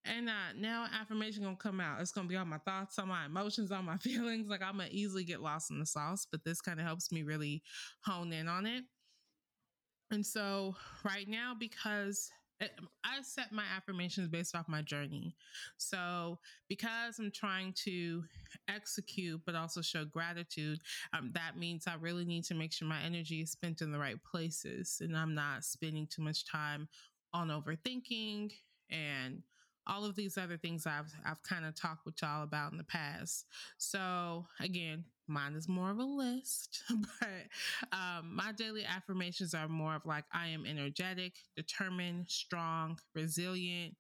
[0.05, 3.27] and uh, now affirmation gonna come out, it's gonna be on my thoughts, on my
[3.27, 4.49] emotions, on my feelings.
[4.49, 7.23] Like I'm gonna easily get lost in the sauce, but this kind of helps me
[7.23, 7.63] really
[8.05, 8.85] hone in on it.
[10.11, 12.31] And so right now, because
[13.05, 15.35] I set my affirmations based off my journey.
[15.79, 18.23] So, because I'm trying to
[18.69, 20.81] execute, but also show gratitude,
[21.13, 23.99] um, that means I really need to make sure my energy is spent in the
[23.99, 26.89] right places and I'm not spending too much time
[27.35, 28.53] on overthinking
[28.91, 29.43] and
[29.87, 32.85] all of these other things I've I've kind of talked with y'all about in the
[32.85, 33.47] past.
[33.79, 39.95] So again, Mine is more of a list, but um, my daily affirmations are more
[39.95, 43.95] of like I am energetic, determined, strong, resilient,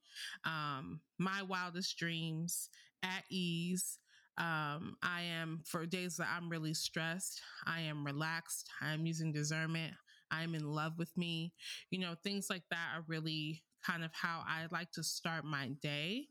[0.45, 2.69] um, my wildest dreams,
[3.03, 3.99] at ease.
[4.39, 9.33] Um, I am for days that I'm really stressed, I am relaxed, I am using
[9.33, 9.93] discernment,
[10.31, 11.53] I'm in love with me.
[11.91, 15.69] You know, things like that are really kind of how I like to start my
[15.83, 16.29] day.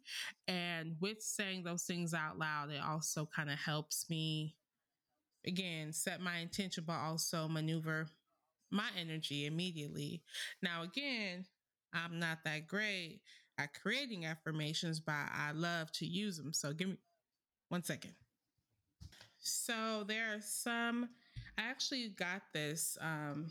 [0.48, 4.56] And with saying those things out loud, it also kind of helps me
[5.46, 8.08] again, set my intention, but also maneuver
[8.72, 10.22] my energy immediately.
[10.62, 11.46] Now, again,
[11.94, 13.22] I'm not that great
[13.58, 16.54] at creating affirmations, but I love to use them.
[16.54, 16.98] So give me
[17.70, 18.14] one second.
[19.40, 21.10] So there are some.
[21.58, 23.48] I actually got this um,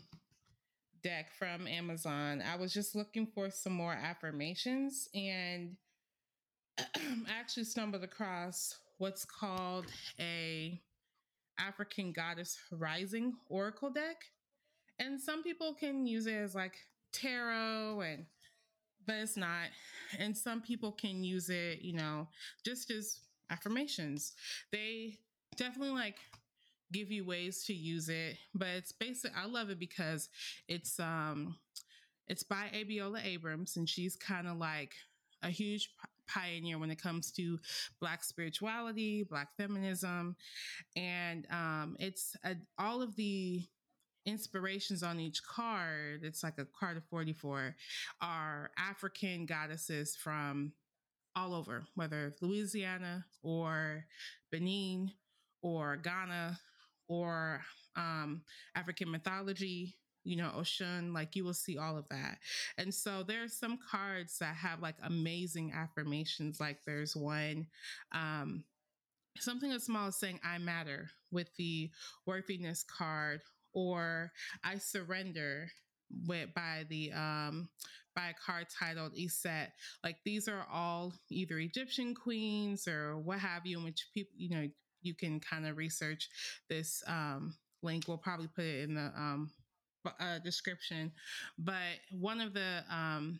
[1.03, 2.41] deck from Amazon.
[2.41, 5.75] I was just looking for some more affirmations, and
[6.79, 9.87] I actually stumbled across what's called
[10.19, 10.79] a
[11.59, 14.23] African Goddess Rising Oracle deck.
[14.99, 16.75] And some people can use it as like
[17.11, 18.25] tarot and
[19.07, 19.69] but it's not.
[20.19, 22.27] And some people can use it, you know,
[22.63, 24.33] just as affirmations.
[24.71, 25.17] They
[25.57, 26.17] definitely like
[26.91, 29.31] give you ways to use it, but it's basic.
[29.35, 30.29] I love it because
[30.67, 31.55] it's um
[32.27, 34.93] it's by Abiola Abrams and she's kind of like
[35.43, 35.89] a huge
[36.27, 37.59] pioneer when it comes to
[37.99, 40.35] black spirituality, black feminism,
[40.95, 43.63] and um it's a, all of the
[44.25, 47.75] inspirations on each card, it's like a card of 44,
[48.21, 50.73] are African goddesses from
[51.35, 54.05] all over, whether Louisiana or
[54.51, 55.11] Benin
[55.61, 56.59] or Ghana
[57.07, 57.61] or
[57.95, 58.41] um,
[58.75, 62.37] African mythology, you know, Oshun, like you will see all of that.
[62.77, 66.59] And so there are some cards that have like amazing affirmations.
[66.59, 67.67] Like there's one,
[68.11, 68.63] um,
[69.39, 71.89] something as small as saying I matter with the
[72.25, 73.41] worthiness card
[73.73, 74.31] or
[74.63, 75.69] I surrender
[76.27, 77.69] with by the um
[78.15, 79.69] by a card titled Iset.
[80.03, 84.49] Like these are all either Egyptian queens or what have you, in which people you
[84.49, 84.67] know
[85.01, 86.29] you can kind of research
[86.69, 88.05] this um link.
[88.07, 89.49] We'll probably put it in the um
[90.05, 91.11] uh, description.
[91.57, 93.39] But one of the um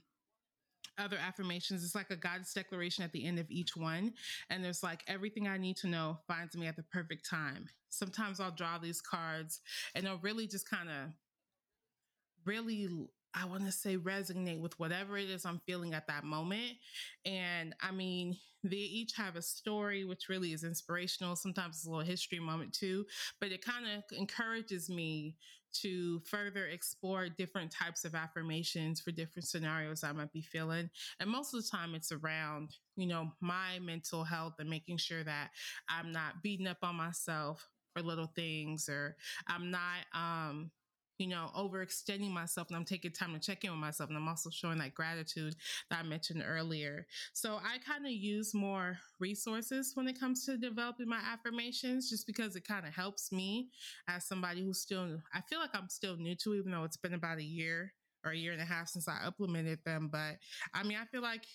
[0.98, 1.84] other affirmations.
[1.84, 4.14] It's like a Goddess declaration at the end of each one.
[4.50, 7.68] And there's like everything I need to know finds me at the perfect time.
[7.90, 9.62] Sometimes I'll draw these cards
[9.96, 11.12] and they'll really just kind of
[12.46, 12.88] really
[13.34, 16.74] I want to say resonate with whatever it is I'm feeling at that moment.
[17.26, 21.36] And I mean, they each have a story, which really is inspirational.
[21.36, 23.06] Sometimes it's a little history moment too,
[23.40, 25.36] but it kind of encourages me
[25.74, 30.90] to further explore different types of affirmations for different scenarios I might be feeling.
[31.20, 35.24] And most of the time, it's around, you know, my mental health and making sure
[35.24, 35.52] that
[35.88, 39.16] I'm not beating up on myself for little things or
[39.48, 40.72] I'm not, um,
[41.22, 44.10] you know, overextending myself and I'm taking time to check in with myself.
[44.10, 45.56] And I'm also showing that gratitude
[45.90, 47.06] that I mentioned earlier.
[47.34, 52.26] So I kind of use more resources when it comes to developing my affirmations just
[52.26, 53.70] because it kind of helps me
[54.08, 57.14] as somebody who's still, I feel like I'm still new to, even though it's been
[57.14, 57.94] about a year
[58.26, 60.10] or a year and a half since I implemented them.
[60.12, 60.38] But
[60.74, 61.46] I mean, I feel like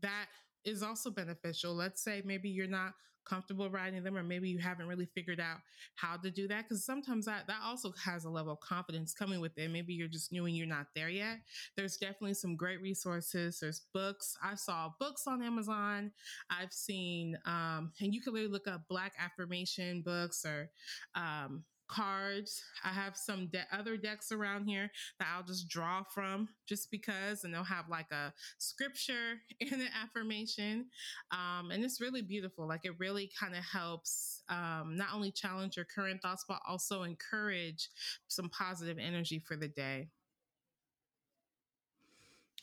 [0.00, 0.26] that
[0.64, 1.74] is also beneficial.
[1.74, 5.58] Let's say maybe you're not comfortable riding them or maybe you haven't really figured out
[5.96, 9.40] how to do that because sometimes that that also has a level of confidence coming
[9.40, 9.70] with it.
[9.70, 11.38] Maybe you're just new and you're not there yet.
[11.76, 13.58] There's definitely some great resources.
[13.60, 14.36] There's books.
[14.42, 16.12] I saw books on amazon.
[16.50, 20.70] I've seen um, and you can really look up black affirmation books or
[21.14, 22.62] um, cards.
[22.84, 27.44] I have some de- other decks around here that I'll just draw from just because,
[27.44, 30.86] and they'll have like a scripture and an affirmation.
[31.30, 32.66] Um, and it's really beautiful.
[32.66, 37.02] Like it really kind of helps um, not only challenge your current thoughts, but also
[37.02, 37.90] encourage
[38.28, 40.08] some positive energy for the day.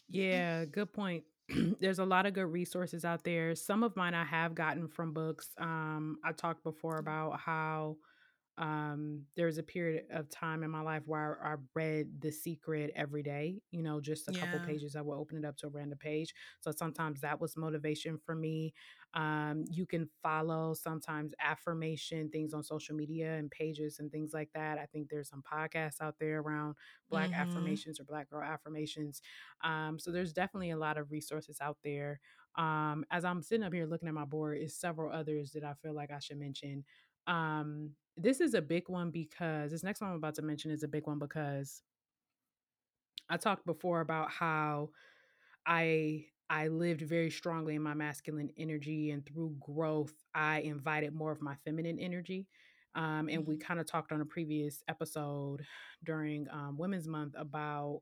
[0.09, 1.23] Yeah, good point.
[1.79, 3.53] There's a lot of good resources out there.
[3.53, 5.49] Some of mine I have gotten from books.
[5.59, 7.97] Um, I talked before about how
[8.59, 12.29] um, there was a period of time in my life where I, I read The
[12.29, 14.41] Secret every day, you know, just a yeah.
[14.41, 14.97] couple pages.
[14.97, 16.33] I would open it up to a random page.
[16.59, 18.73] So sometimes that was motivation for me.
[19.13, 24.49] Um, you can follow sometimes affirmation things on social media and pages and things like
[24.53, 24.77] that.
[24.77, 26.75] I think there's some podcasts out there around
[27.09, 27.39] Black mm-hmm.
[27.39, 29.21] affirmations or Black girl affirmations.
[29.63, 32.19] Um, so there's definitely a lot of resources out there.
[32.55, 35.73] Um, as I'm sitting up here looking at my board, is several others that I
[35.81, 36.83] feel like I should mention.
[37.27, 40.83] Um, this is a big one because this next one I'm about to mention is
[40.83, 41.81] a big one because
[43.29, 44.89] I talked before about how
[45.65, 51.31] I I lived very strongly in my masculine energy and through growth I invited more
[51.31, 52.47] of my feminine energy.
[52.95, 53.67] Um, and we mm-hmm.
[53.67, 55.63] kind of talked on a previous episode
[56.03, 58.01] during um, Women's Month about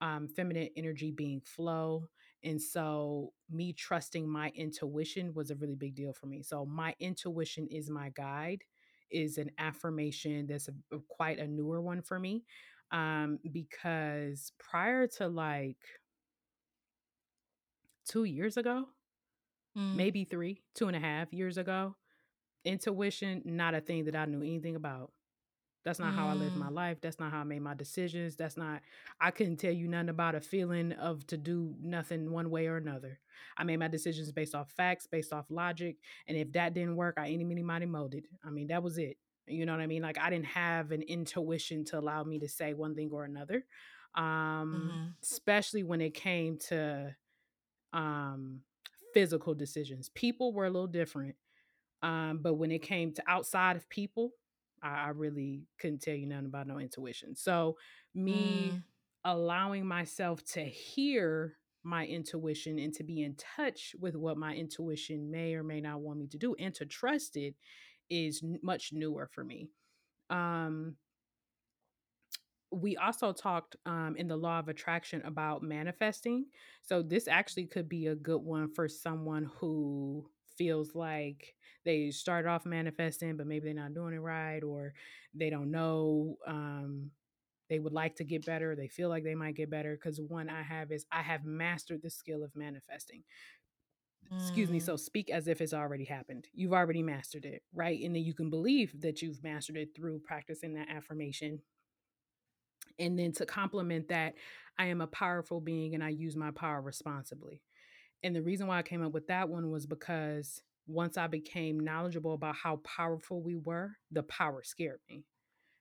[0.00, 2.08] um, feminine energy being flow.
[2.46, 6.42] And so, me trusting my intuition was a really big deal for me.
[6.42, 8.62] So, my intuition is my guide
[9.10, 12.44] is an affirmation that's a, a, quite a newer one for me
[12.92, 15.76] um, because prior to like
[18.08, 18.84] two years ago,
[19.76, 19.96] mm.
[19.96, 21.96] maybe three, two and a half years ago,
[22.64, 25.10] intuition, not a thing that I knew anything about.
[25.86, 26.16] That's not mm.
[26.16, 26.74] how I live my mm.
[26.74, 26.98] life.
[27.00, 28.34] That's not how I made my decisions.
[28.34, 28.82] That's not,
[29.20, 32.76] I couldn't tell you nothing about a feeling of to do nothing one way or
[32.76, 33.20] another.
[33.56, 35.98] I made my decisions based off facts, based off logic.
[36.26, 38.26] And if that didn't work, I any, mini, mighty, molded.
[38.44, 39.16] I mean, that was it.
[39.46, 40.02] You know what I mean?
[40.02, 43.64] Like I didn't have an intuition to allow me to say one thing or another.
[44.16, 45.06] Um, mm-hmm.
[45.22, 47.14] especially when it came to
[47.92, 48.62] um
[49.14, 50.08] physical decisions.
[50.14, 51.36] People were a little different.
[52.02, 54.32] Um, but when it came to outside of people,
[54.82, 57.36] I, I really couldn't tell you nothing about no intuition.
[57.36, 57.76] So
[58.14, 58.82] me mm.
[59.24, 65.30] allowing myself to hear my intuition and to be in touch with what my intuition
[65.30, 67.54] may or may not want me to do and to trust it
[68.10, 69.68] is much newer for me.
[70.30, 70.96] Um,
[72.72, 76.46] we also talked um, in the law of attraction about manifesting.
[76.82, 81.54] So, this actually could be a good one for someone who feels like
[81.84, 84.94] they started off manifesting, but maybe they're not doing it right, or
[85.34, 86.36] they don't know.
[86.46, 87.10] Um,
[87.68, 88.76] they would like to get better.
[88.76, 89.94] They feel like they might get better.
[89.96, 93.24] Because one I have is I have mastered the skill of manifesting.
[94.32, 94.40] Mm.
[94.40, 94.78] Excuse me.
[94.78, 94.82] Mm.
[94.82, 96.46] So speak as if it's already happened.
[96.52, 98.00] You've already mastered it, right?
[98.02, 101.60] And then you can believe that you've mastered it through practicing that affirmation.
[102.98, 104.34] And then to complement that,
[104.78, 107.62] I am a powerful being and I use my power responsibly.
[108.22, 111.80] And the reason why I came up with that one was because once I became
[111.80, 115.24] knowledgeable about how powerful we were, the power scared me.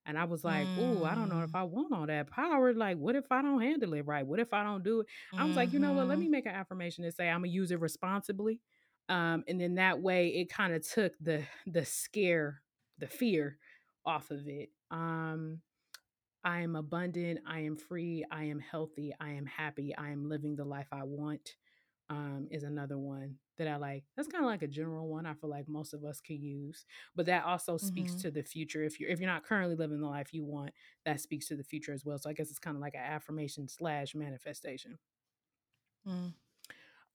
[0.07, 0.77] And I was like, mm.
[0.77, 1.59] "Ooh, I don't know if mm.
[1.59, 2.73] I want all that power.
[2.73, 4.25] Like, what if I don't handle it right?
[4.25, 5.57] What if I don't do it?" I was mm-hmm.
[5.57, 6.07] like, "You know what?
[6.07, 6.31] Let me mm-hmm.
[6.31, 8.59] make an affirmation and say I'm gonna use it responsibly."
[9.09, 12.61] Um, and then that way, it kind of took the the scare,
[12.99, 13.57] the fear,
[14.05, 14.69] off of it.
[14.91, 15.61] Um,
[16.43, 17.39] I am abundant.
[17.47, 18.23] I am free.
[18.29, 19.11] I am healthy.
[19.19, 19.95] I am happy.
[19.97, 21.55] I am living the life I want
[22.09, 24.03] um, is another one that I like.
[24.15, 25.25] That's kind of like a general one.
[25.25, 26.85] I feel like most of us could use,
[27.15, 28.21] but that also speaks mm-hmm.
[28.21, 28.83] to the future.
[28.83, 30.71] If you're if you're not currently living the life you want,
[31.05, 32.17] that speaks to the future as well.
[32.17, 34.97] So I guess it's kind of like an affirmation slash manifestation.
[36.07, 36.33] Mm.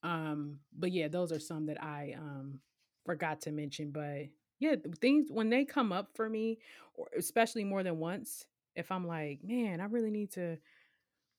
[0.03, 2.61] Um, but yeah, those are some that I um
[3.05, 3.91] forgot to mention.
[3.91, 4.29] But
[4.59, 6.59] yeah, things when they come up for me,
[6.95, 10.59] or especially more than once, if I'm like, man, I really need to.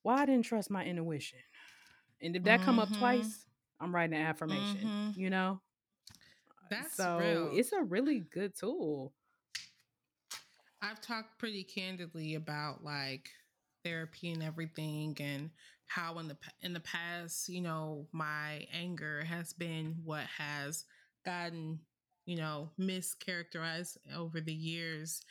[0.04, 1.38] Why I didn't trust my intuition
[2.22, 2.66] and if that mm-hmm.
[2.66, 3.00] come up mm-hmm.
[3.00, 3.46] twice,
[3.80, 4.78] I'm writing an affirmation.
[4.84, 5.20] Mm-hmm.
[5.20, 5.62] You know,
[6.70, 7.50] that's so real.
[7.54, 9.14] it's a really good tool.
[10.82, 13.30] I've talked pretty candidly about like
[13.84, 15.52] therapy and everything and
[15.88, 20.86] how in the in the past, you know, my anger has been what has
[21.26, 21.80] gotten
[22.26, 25.22] you know, mischaracterized over the years.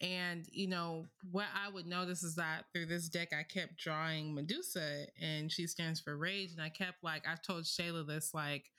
[0.00, 4.34] And, you know, what I would notice is that through this deck, I kept drawing
[4.34, 6.52] Medusa and she stands for rage.
[6.52, 8.70] And I kept like, I told Shayla this, like,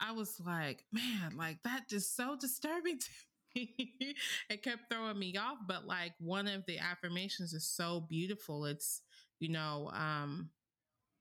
[0.00, 3.08] I was like, man, like that just so disturbing to
[3.54, 4.16] me.
[4.50, 5.58] it kept throwing me off.
[5.66, 8.64] But like one of the affirmations is so beautiful.
[8.64, 9.02] It's,
[9.38, 10.50] you know, um,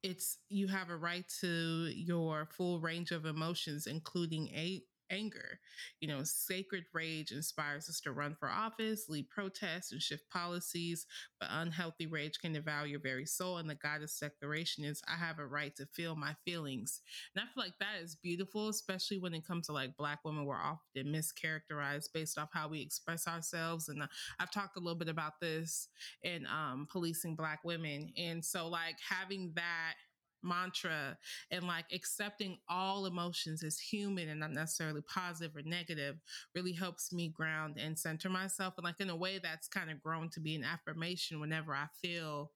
[0.04, 5.60] it's you have a right to your full range of emotions, including eight anger.
[6.00, 11.06] You know, sacred rage inspires us to run for office, lead protests, and shift policies,
[11.40, 13.58] but unhealthy rage can devour your very soul.
[13.58, 17.02] And the goddess declaration is, I have a right to feel my feelings.
[17.36, 20.46] And I feel like that is beautiful, especially when it comes to like Black women.
[20.46, 23.90] We're often mischaracterized based off how we express ourselves.
[23.90, 24.08] And uh,
[24.40, 25.90] I've talked a little bit about this
[26.24, 28.14] in um, policing Black women.
[28.18, 29.96] And so, like, having that
[30.44, 31.18] mantra
[31.52, 36.18] and like accepting all emotions as human and not necessarily positive or negative
[36.56, 40.02] really helps me ground and center myself and like in a way that's kind of
[40.02, 42.52] grown to be an affirmation whenever I feel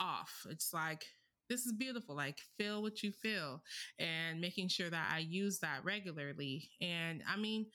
[0.00, 0.46] off.
[0.50, 1.04] It's like
[1.48, 2.14] this is beautiful.
[2.14, 3.62] Like, feel what you feel
[3.98, 6.70] and making sure that I use that regularly.
[6.80, 7.66] And I mean,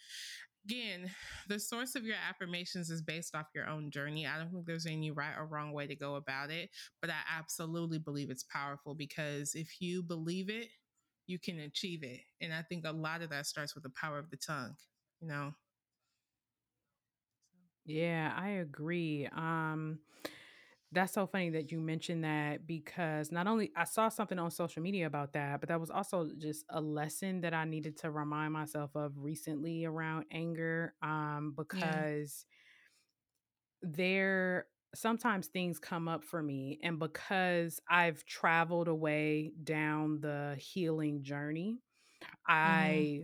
[0.66, 1.10] again,
[1.48, 4.26] the source of your affirmations is based off your own journey.
[4.28, 6.70] I don't think there's any right or wrong way to go about it,
[7.02, 10.68] but I absolutely believe it's powerful because if you believe it,
[11.28, 12.22] you can achieve it.
[12.42, 14.76] And I think a lot of that starts with the power of the tongue,
[15.22, 15.54] you know.
[17.86, 19.28] Yeah, I agree.
[19.36, 20.00] Um
[20.94, 24.82] that's so funny that you mentioned that because not only I saw something on social
[24.82, 28.54] media about that, but that was also just a lesson that I needed to remind
[28.54, 30.94] myself of recently around anger.
[31.02, 32.46] Um, because
[33.82, 33.90] yeah.
[33.92, 41.24] there sometimes things come up for me, and because I've traveled away down the healing
[41.24, 41.80] journey,
[42.22, 42.30] mm-hmm.
[42.48, 43.22] I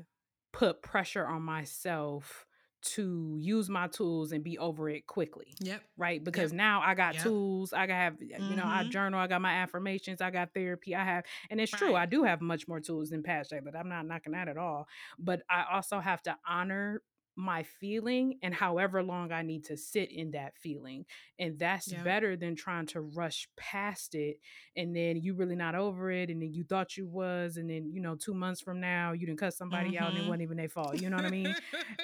[0.51, 2.45] put pressure on myself
[2.81, 5.53] to use my tools and be over it quickly.
[5.59, 5.81] Yep.
[5.97, 6.23] Right.
[6.23, 6.57] Because yep.
[6.57, 7.23] now I got yep.
[7.23, 7.73] tools.
[7.73, 8.49] I have, mm-hmm.
[8.49, 8.91] you know, I mm-hmm.
[8.91, 9.19] journal.
[9.19, 10.21] I got my affirmations.
[10.21, 10.95] I got therapy.
[10.95, 11.79] I have, and it's right.
[11.79, 11.95] true.
[11.95, 14.57] I do have much more tools than past day, but I'm not knocking that at
[14.57, 14.87] all.
[15.17, 17.01] But I also have to honor
[17.39, 21.05] my feeling and however long I need to sit in that feeling.
[21.39, 22.03] And that's Yeah.
[22.03, 24.39] better than trying to rush past it
[24.75, 27.89] and then you really not over it and then you thought you was and then
[27.93, 30.27] you know 2 months from now you didn't cut somebody out and it Mhm.
[30.27, 30.97] wasn't even their fault.
[30.99, 31.55] You know what I mean?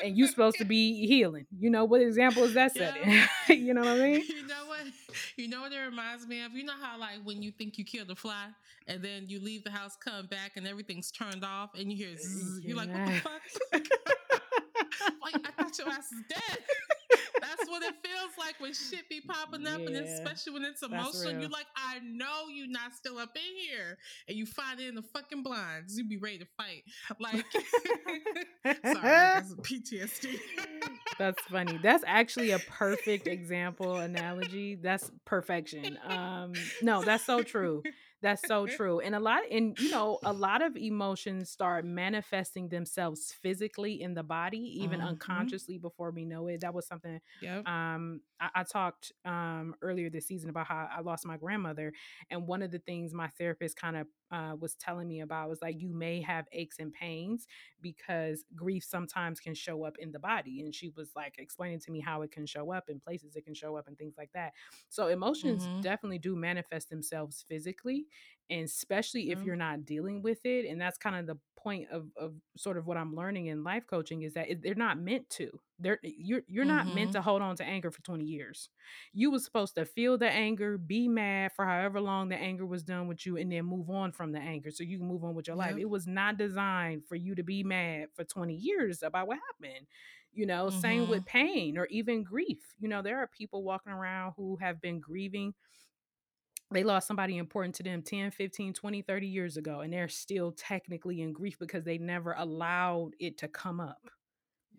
[0.02, 1.46] and you supposed to be healing.
[1.60, 2.94] You know what example is that Yeah.
[2.94, 3.24] setting?
[3.68, 4.24] you know what I mean?
[4.30, 4.86] You know what?
[5.38, 6.54] You know what it reminds me of?
[6.54, 8.48] You know how like when you think you killed a fly
[8.88, 12.16] and then you leave the house, come back, and everything's turned off, and you hear
[12.18, 13.82] zzz, you're like, what the fuck?
[15.26, 16.60] like I thought your ass is dead.
[17.42, 21.34] That's what it feels like when shit be popping up, and especially when it's emotional.
[21.34, 23.98] You're like, I know you're not still up in here,
[24.28, 25.98] and you find it in the fucking blinds.
[25.98, 26.84] You be ready to fight.
[27.20, 27.46] Like,
[28.94, 30.40] sorry, that's PTSD.
[31.18, 31.80] That's funny.
[31.82, 34.76] That's actually a perfect example analogy.
[34.76, 35.98] That's perfection.
[36.08, 37.84] Um no, that's so true.
[38.26, 39.00] That's so true.
[39.00, 44.16] And a lot and you know, a lot of emotions start manifesting themselves physically in
[44.16, 45.02] the body, even Mhm.
[45.02, 46.62] unconsciously before we know it.
[46.62, 47.68] That was something Yep.
[47.68, 51.94] um I, I talked um earlier this season about how I lost my grandmother
[52.30, 55.62] and one of the things my therapist kind of uh, was telling me about was
[55.62, 57.48] like you may have aches and pains
[57.82, 61.92] because grief sometimes can show up in the body and she was like explaining to
[61.92, 64.32] me how it can show up in places it can show up and things like
[64.34, 64.52] that
[64.90, 65.82] so emotions Mhm.
[65.82, 68.08] definitely do manifest themselves physically
[68.50, 69.46] and especially if Yeah.
[69.46, 72.86] you're not dealing with it and that's kind of the point of, of sort of
[72.86, 75.50] what i'm learning in life coaching is that it, they're not meant to.
[75.80, 77.14] They're you're you're not meant Mhm.
[77.14, 78.70] to hold on to anger for 20 years.
[79.14, 82.84] You was supposed to feel the anger be mad for however long the anger was
[82.84, 85.34] done with you and then move on from the anger so you can move on
[85.34, 85.76] with your life.
[85.78, 89.88] It was not designed for you to be mad for 20 years about what happened
[90.32, 90.70] you know?
[90.70, 92.76] Same with pain or even grief.
[92.78, 95.54] You know there are people walking around who have been grieving
[96.72, 100.52] they lost somebody important to them 10 15 20 30 years ago and they're still
[100.52, 104.10] technically in grief because they never allowed it to come up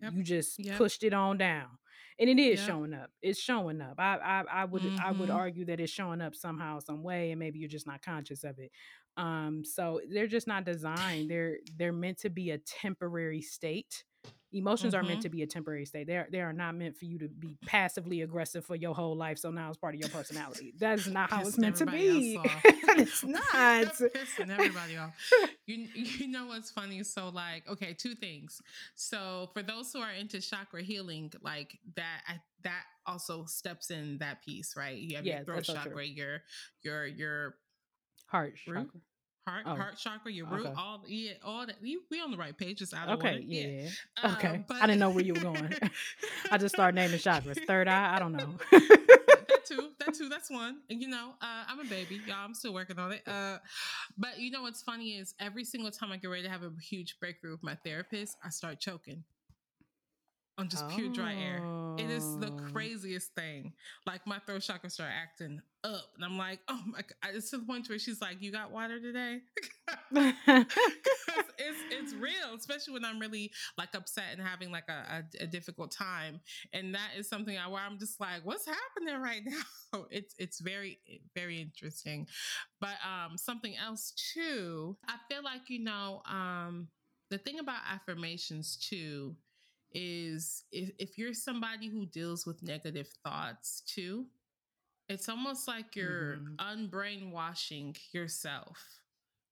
[0.01, 0.13] Yep.
[0.13, 0.71] you just Yep.
[0.71, 1.77] pushed it on down
[2.19, 2.61] and it is Yep.
[2.61, 5.31] showing up it's showing up i i, I would i would Mhm.
[5.31, 8.59] argue that it's showing up somehow some way and maybe you're just not conscious of
[8.59, 8.71] it
[9.17, 14.03] um so they're just not designed they're they're meant to be a temporary state
[14.53, 15.21] emotions are meant Mhm.
[15.21, 17.57] to be a temporary state they are, they are not meant for you to be
[17.65, 21.29] passively aggressive for your whole life so now it's part of your personality that's not
[21.29, 22.39] how it's meant to be
[22.97, 25.13] it's not pissing everybody off.
[25.67, 27.03] You you know what's funny?
[27.03, 28.61] So like, okay, two things.
[28.95, 34.17] So for those who are into chakra healing, like that, I, that also steps in
[34.19, 34.97] that piece, right?
[34.97, 36.41] You have Yeah, your throat chakra, your
[36.83, 37.55] your your
[38.27, 38.87] heart Root?
[38.87, 39.01] chakra.
[39.47, 39.75] Heart Oh.
[39.75, 40.73] heart chakra, your root, Okay.
[40.77, 41.75] all yeah, all that.
[41.81, 42.79] You, we on the right page.
[42.79, 43.39] Just out of okay order.
[43.45, 43.89] yeah, yeah.
[44.23, 44.63] Uh, Okay.
[44.67, 45.73] but- I didn't know where you were going.
[46.51, 47.65] I just started naming chakras.
[47.65, 48.55] Third eye, I don't know.
[48.71, 50.77] that too, that too, that's one.
[50.89, 52.37] And you know, uh, I'm a baby, y'all.
[52.45, 53.21] I'm still working on it.
[53.27, 53.57] Uh,
[54.17, 56.71] but you know what's funny is every single time I get ready to have a
[56.81, 59.23] huge breakthrough with my therapist, I start choking
[60.57, 61.63] on just pure dry air.
[61.97, 62.51] It is the Oh.
[62.71, 63.73] craziest thing.
[64.05, 67.35] Like my throat chakra start acting up, and I'm like, oh my god!
[67.35, 69.39] It's to the point where she's like, "You got water today?"
[71.57, 75.47] it's it's real, especially when I'm really like upset and having like a, a, a
[75.47, 76.39] difficult time,
[76.73, 79.41] and that is something I, where I'm just like, "What's happening right
[79.93, 80.99] now?" It's it's very
[81.35, 82.27] very interesting,
[82.79, 84.97] but um, something else too.
[85.07, 86.87] I feel like you know um,
[87.29, 89.35] the thing about affirmations too
[89.93, 94.27] is if, if you're somebody who deals with negative thoughts too,
[95.09, 96.57] it's almost like you're Mhm.
[96.59, 98.77] unbrainwashing yourself.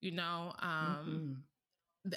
[0.01, 1.43] You know, um, Mhm.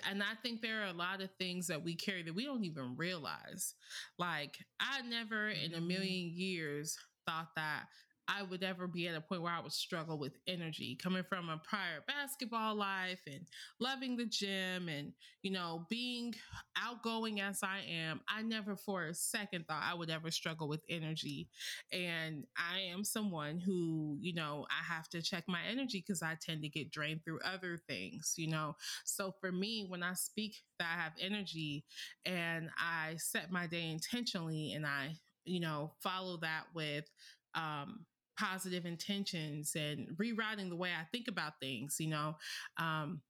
[0.04, 2.64] and I think there are a lot of things that we carry that we don't
[2.64, 3.74] even realize.
[4.18, 5.86] Like, I never in a Mhm.
[5.86, 7.86] million years thought that
[8.28, 11.48] I would ever be at a point where I would struggle with energy coming from
[11.48, 13.46] a prior basketball life and
[13.80, 15.12] loving the gym and,
[15.42, 16.34] you know, being
[16.76, 18.20] outgoing as I am.
[18.28, 21.48] I never for a second thought I would ever struggle with energy.
[21.90, 26.36] And I am someone who, you know, I have to check my energy because I
[26.40, 28.76] tend to get drained through other things, you know.
[29.04, 31.84] So for me, when I speak that I have energy
[32.24, 35.14] and I set my day intentionally and I,
[35.44, 37.06] you know, follow that with
[37.54, 38.04] um
[38.38, 42.36] positive intentions and rewriting the way I think about things, you know.
[42.76, 43.22] Um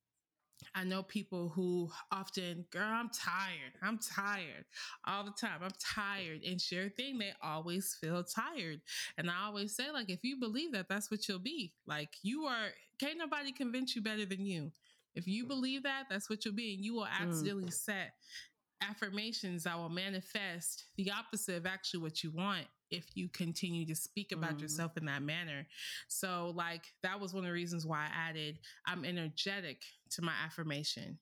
[0.74, 3.72] I know people who often, girl, I'm tired.
[3.82, 4.64] I'm tired
[5.06, 5.60] all the time.
[5.62, 6.42] I'm tired.
[6.44, 8.80] And sure thing, they always feel tired.
[9.16, 11.74] And I always say, like, if you believe that, that's what you'll be.
[11.86, 14.72] Like, you are, can't nobody convince you better than you.
[15.14, 16.74] If you believe that, that's what you'll be.
[16.74, 18.12] And you will accidentally set
[18.80, 23.94] affirmations that will manifest the opposite of actually what you want if you continue to
[23.94, 24.62] speak about Mhm.
[24.62, 25.66] yourself in that manner.
[26.08, 30.32] So, like, that was one of the reasons why I added I'm energetic to my
[30.44, 31.18] affirmation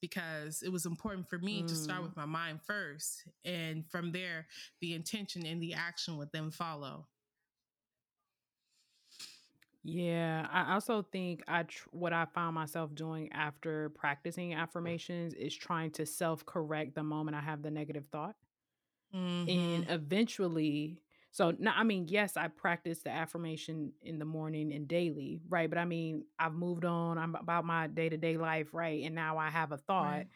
[0.00, 1.66] because it was important for me mm.
[1.66, 2.18] to start with Mm.
[2.18, 3.26] my mind first.
[3.44, 4.46] And from there,
[4.80, 7.08] the intention and the action would then follow.
[9.90, 15.54] Yeah, I also think I tr- what I found myself doing after practicing affirmations is
[15.54, 18.36] trying to self-correct the moment I have the negative thought.
[19.14, 19.48] Mm-hmm.
[19.48, 24.86] And eventually, so now I mean, yes, I practice the affirmation in the morning and
[24.86, 25.68] daily, right?
[25.68, 27.18] But I mean, I've moved on.
[27.18, 29.02] I'm about my day-to-day life, right?
[29.04, 30.24] And now I have a thought.
[30.24, 30.28] Right.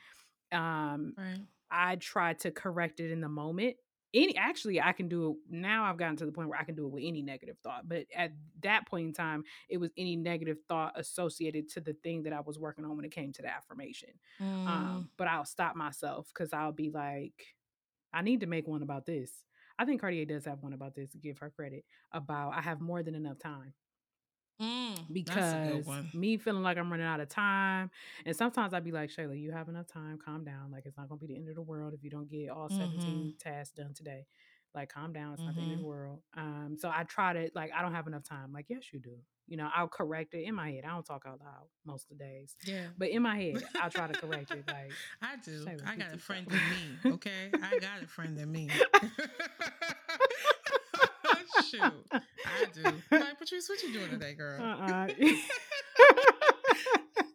[0.53, 1.47] Um, Right.
[1.71, 3.77] I try to correct it in the moment.
[4.15, 6.75] Any actually I can do it now I've gotten to the point where I can
[6.75, 7.89] do it with any negative thought.
[7.89, 8.33] But at
[8.63, 12.41] that point in time, it was any negative thought associated to the thing that I
[12.41, 14.11] was working on when it came to the affirmation.
[14.41, 14.67] Mm.
[14.67, 17.47] Um, but I'll stop myself because I'll be like,
[18.13, 19.31] I need to make one about this.
[19.79, 23.03] I think Cartier does have one about this, give her credit, about I have more
[23.03, 23.73] than enough time
[24.61, 27.91] Mm, that's a good because me feeling like I'm running out of time.
[28.25, 30.19] And sometimes I'd be like, Shayla, you have enough time.
[30.25, 30.71] Calm down.
[30.71, 32.51] Like, it's not going to be the end of the world if you don't get
[32.51, 33.39] all 17 Mhm.
[33.39, 34.27] tasks done today.
[34.75, 35.35] Like, calm down.
[35.35, 36.23] It's not the end of the world.
[36.35, 38.53] Um, so I try to, like, I don't have enough time.
[38.53, 39.17] Like, yes, you do.
[39.49, 40.85] You know, I'll correct it in my head.
[40.85, 42.57] I don't talk out loud most of the days.
[42.65, 42.87] Yeah.
[42.97, 44.65] But in my head, I'll try to correct it.
[44.69, 45.67] Like, I do.
[45.67, 47.13] Shayla, I got a friend in me.
[47.15, 48.71] Okay, I got a friend in me.
[51.73, 52.21] Shoot, I
[52.75, 52.83] do.
[53.11, 54.61] Like Patrice, what you doing today, girl?
[54.61, 55.07] uh-uh.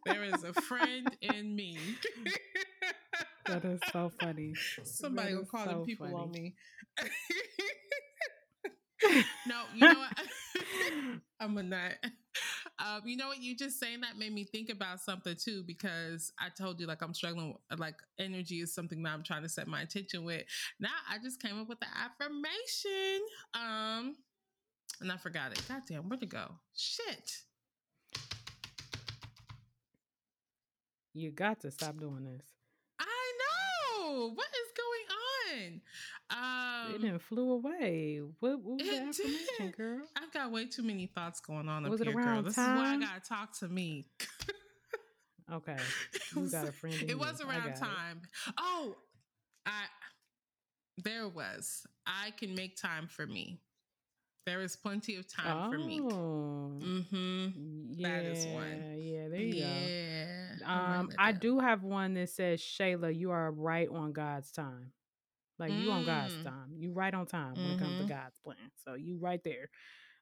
[0.05, 1.79] there is a friend in me.
[3.47, 4.53] that is so funny.
[4.83, 6.53] Somebody will call so them people on me.
[9.47, 10.19] no, you know what?
[11.39, 11.93] I'm a nut.
[12.79, 13.41] Um, you know what?
[13.41, 17.01] You just saying that made me think about something too, because I told you like
[17.01, 17.55] I'm struggling.
[17.69, 20.43] With, like energy is something that I'm trying to set my attention with.
[20.79, 23.21] Now I just came up with the affirmation.
[23.55, 24.15] Um,
[25.01, 25.61] and I forgot it.
[25.67, 26.47] God damn, where'd it go?
[26.75, 27.37] Shit.
[31.13, 32.45] You got to stop doing this.
[32.99, 33.05] I
[33.39, 34.31] know.
[34.33, 35.81] What is going on?
[36.29, 38.21] Um, it didn't flew away.
[38.39, 39.77] What, what was the affirmation, did.
[39.77, 40.01] girl?
[40.15, 42.27] I've got way too many thoughts going on Was up it here, girl.
[42.27, 44.07] around This is why I gotta talk to me.
[45.51, 45.77] Okay.
[46.13, 47.17] It You was- got a friend It you.
[47.17, 47.75] was around got it.
[47.77, 48.21] time.
[48.57, 48.95] Oh,
[49.65, 49.85] I
[51.03, 51.85] there was.
[52.05, 53.61] I can make time for me.
[54.47, 56.01] There is plenty of time for me.
[56.01, 56.71] Oh.
[56.83, 57.93] Mm-hmm.
[57.93, 58.85] Yeah, That is one.
[58.97, 59.91] Yeah, there you go.
[59.93, 60.55] Yeah.
[60.73, 64.93] I'm Um, I do have one that says, Shayla, you are right on God's time.
[65.59, 66.43] Like you on God's Mm.
[66.43, 66.73] time.
[66.77, 68.09] You right on time when it comes to Mhm.
[68.09, 68.71] God's plan.
[68.85, 69.69] So you right there.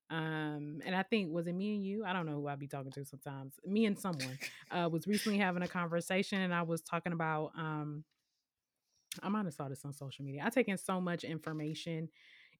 [0.09, 2.05] Um, and I think was it me and you?
[2.05, 3.59] I don't know who I'd be talking to sometimes.
[3.65, 4.39] Me and someone
[4.71, 8.03] uh was recently having a conversation and I was talking about um
[9.23, 10.43] I might have saw this on social media.
[10.45, 12.09] I take in so much information.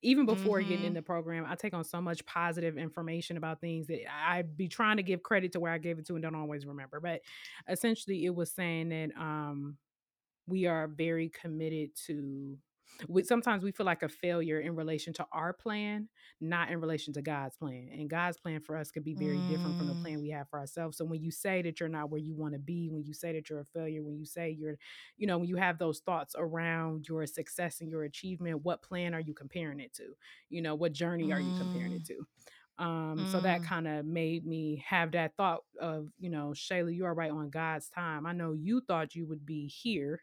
[0.02, 0.94] Even before getting in Mhm.
[0.94, 4.98] the program, I take on so much positive information about things that I'd be trying
[4.98, 7.00] to give credit to where I gave it to and don't always remember.
[7.00, 7.22] But
[7.68, 9.78] essentially, it was saying that um,
[10.46, 12.58] we are very committed to.
[13.08, 16.08] We, sometimes we feel like a failure in relation to our plan,
[16.40, 17.88] not in relation to God's plan.
[17.92, 20.00] And God's plan for us could be very different from the Mm.
[20.00, 20.96] plan we have for ourselves.
[20.96, 23.32] So when you say that you're not where you want to be, when you say
[23.32, 24.76] that you're a failure, when you say you're
[25.16, 29.14] you know, when you have those thoughts around your success and your achievement, what plan
[29.14, 30.04] are you comparing it to?
[30.48, 32.26] You know, what journey are you comparing it to?
[32.78, 33.68] Um, so that Mm.
[33.68, 37.50] kind of made me have that thought of, you know, Shayla, you are right on
[37.50, 38.26] God's time.
[38.26, 40.22] I know you thought you would be here,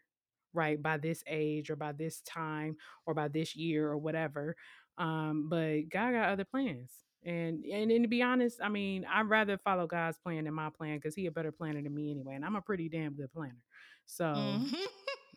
[0.54, 2.76] right, by this age or by this time
[3.06, 4.56] or by this year or whatever.
[4.98, 6.92] Um, but God got other plans.
[7.24, 10.70] And, and and to be honest, I mean, I'd rather follow God's plan than my
[10.70, 13.32] plan because He a better planner than me anyway, and I'm a pretty damn good
[13.32, 13.62] planner.
[14.06, 14.86] So Mhm.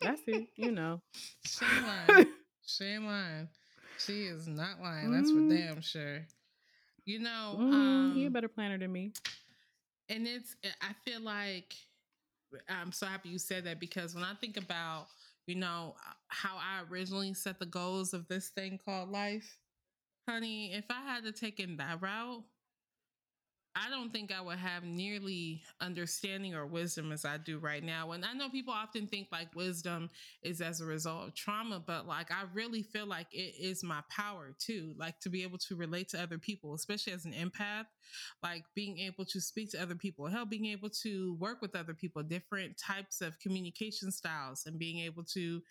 [0.02, 1.02] that's it, you know.
[1.44, 2.26] She lying.
[2.66, 3.48] She lying.
[3.96, 5.10] She is not lying.
[5.10, 5.42] That's for Mm.
[5.42, 6.26] damn sure.
[7.04, 9.12] You know, Mhm, he a um, better planner than me.
[10.08, 11.74] and it's eh, i feel like
[12.68, 15.06] i'm so happy you said that because when i think about
[15.46, 15.94] you know
[16.28, 19.58] how i originally set the goals of this thing called life
[20.28, 22.42] honey if i had to take in that route
[23.84, 28.12] i don't think i would have nearly understanding or wisdom as i do right now.
[28.12, 30.10] And i know people often think like wisdom
[30.42, 34.00] is as a result of trauma but like i really feel like it is my
[34.10, 37.86] power too like to be able to relate to other people especially as an empath
[38.42, 41.94] like being able to speak to other people, hell, being able to work with other
[41.94, 45.62] people, different types of communication styles, and being able to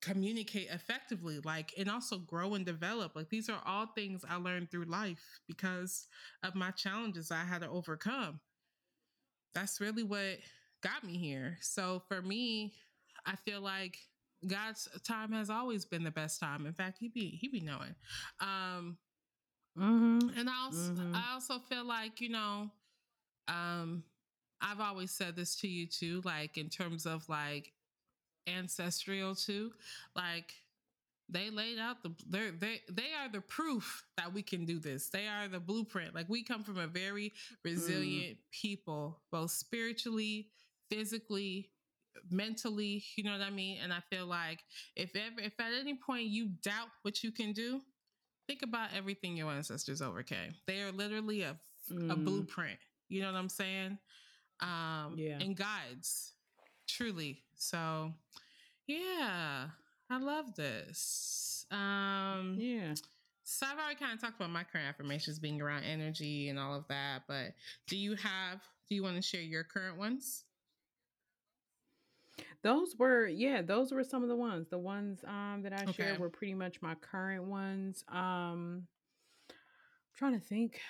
[0.00, 3.16] communicate effectively, like, and also grow and develop.
[3.16, 6.06] Like, these are all things I learned through life because
[6.42, 8.40] of my challenges I had to overcome.
[9.54, 10.38] That's really what
[10.82, 11.56] got me here.
[11.60, 12.74] So for me,
[13.26, 13.98] I feel like
[14.46, 16.66] God's time has always been the best time.
[16.66, 17.94] In fact, he be he be knowing.
[18.40, 18.98] Um,
[19.76, 20.38] Mm-hmm.
[20.38, 21.14] and I also, Mhm.
[21.14, 22.70] I also feel like you know,
[23.48, 24.04] um,
[24.60, 27.72] I've always said this to you too, like in terms of like
[28.48, 29.72] ancestral too,
[30.14, 30.54] like
[31.28, 35.08] they laid out the they they they are the proof that we can do this.
[35.10, 36.14] They are the blueprint.
[36.14, 37.32] Like we come from a very
[37.64, 38.50] resilient mm.
[38.50, 40.48] people, both spiritually,
[40.90, 41.70] physically,
[42.30, 43.78] mentally, you know what I mean?
[43.82, 44.60] And I feel like
[44.96, 47.80] if ever if at any point you doubt what you can do,
[48.46, 50.54] think about everything your ancestors overcame.
[50.66, 51.56] They are literally a
[51.92, 52.10] mm.
[52.10, 52.78] a blueprint.
[53.08, 53.98] You know what I'm saying?
[54.60, 55.38] Um yeah.
[55.40, 56.32] and guides.
[56.88, 57.42] Truly.
[57.56, 58.12] So
[58.86, 59.66] yeah,
[60.10, 61.66] I love this.
[61.70, 62.94] Um yeah.
[63.44, 66.74] So I've already kind of talked about my current affirmations being around energy and all
[66.74, 67.54] of that, but
[67.86, 70.44] do you have do you want to share your current ones?
[72.62, 74.68] Those were yeah, those were some of the ones.
[74.68, 75.92] The ones um that I okay.
[75.92, 78.04] shared were pretty much my current ones.
[78.08, 78.86] Um
[79.50, 79.54] I'm
[80.16, 80.80] trying to think.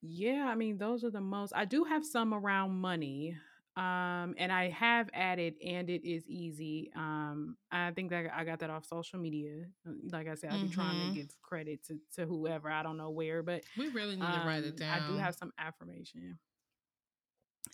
[0.00, 1.52] Yeah, I mean those are the most.
[1.54, 3.36] I do have some around money.
[3.76, 6.90] Um and I have added and it is easy.
[6.94, 9.64] Um I think that I got that off social media.
[9.86, 10.80] Uh, like I said, I'll been mm-hmm.
[10.80, 11.14] trying to mm-hmm.
[11.14, 14.46] give credit to to whoever, I don't know where, but we really need um, to
[14.46, 15.02] write it down.
[15.02, 16.38] I do have some affirmation.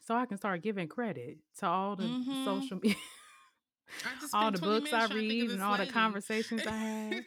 [0.05, 2.45] So I can start giving credit to all the mm-hmm.
[2.45, 2.97] social media
[4.33, 5.87] all the books I read and all lady.
[5.87, 7.25] the conversations I had.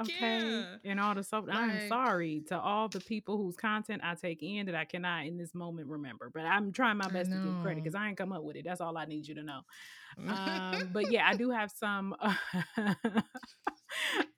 [0.00, 0.40] Okay.
[0.40, 0.64] Yeah.
[0.84, 1.44] And all the stuff.
[1.46, 5.26] Like, I'm sorry to all the people whose content I take in that I cannot
[5.26, 6.30] in this moment remember.
[6.34, 8.64] But I'm trying my best to give credit because I ain't come up with it.
[8.64, 9.60] That's all I need you to know.
[10.26, 12.14] Um, but yeah, I do have some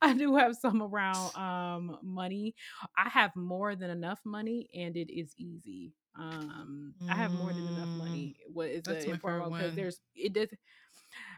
[0.02, 2.54] I do have some around um money.
[2.96, 5.94] I have more than enough money and it is easy.
[6.18, 7.10] Um mm.
[7.10, 7.98] I have more than enough mm.
[7.98, 8.36] money.
[8.52, 10.48] What is the because there's it does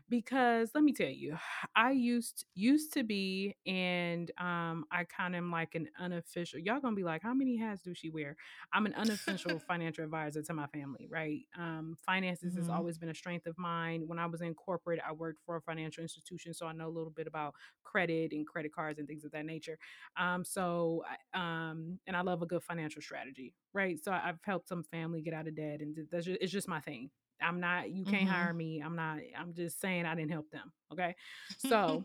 [0.08, 1.36] because let me tell you
[1.76, 6.80] i used used to be and um i kind of am like an unofficial y'all
[6.80, 8.36] gonna be like how many hats do she wear?
[8.72, 11.40] I'm an unofficial financial advisor to my family right?
[11.58, 12.62] Um finances mm-hmm.
[12.62, 14.04] has always been a strength of mine.
[14.06, 16.96] When i was in corporate i worked for a financial institution so i know a
[16.96, 19.78] little bit about credit and credit cards and things of that nature.
[20.16, 21.04] Um so
[21.34, 24.02] um and i love a good financial strategy right?
[24.02, 26.80] So i've helped some family get out of debt and that's just, it's just my
[26.80, 27.10] thing
[27.42, 28.32] I'm not, you can't mm-hmm.
[28.32, 28.82] hire me.
[28.84, 30.72] I'm not, I'm just saying I didn't help them.
[30.92, 31.14] Okay.
[31.58, 32.04] So,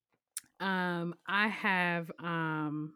[0.60, 2.94] um, I have, um,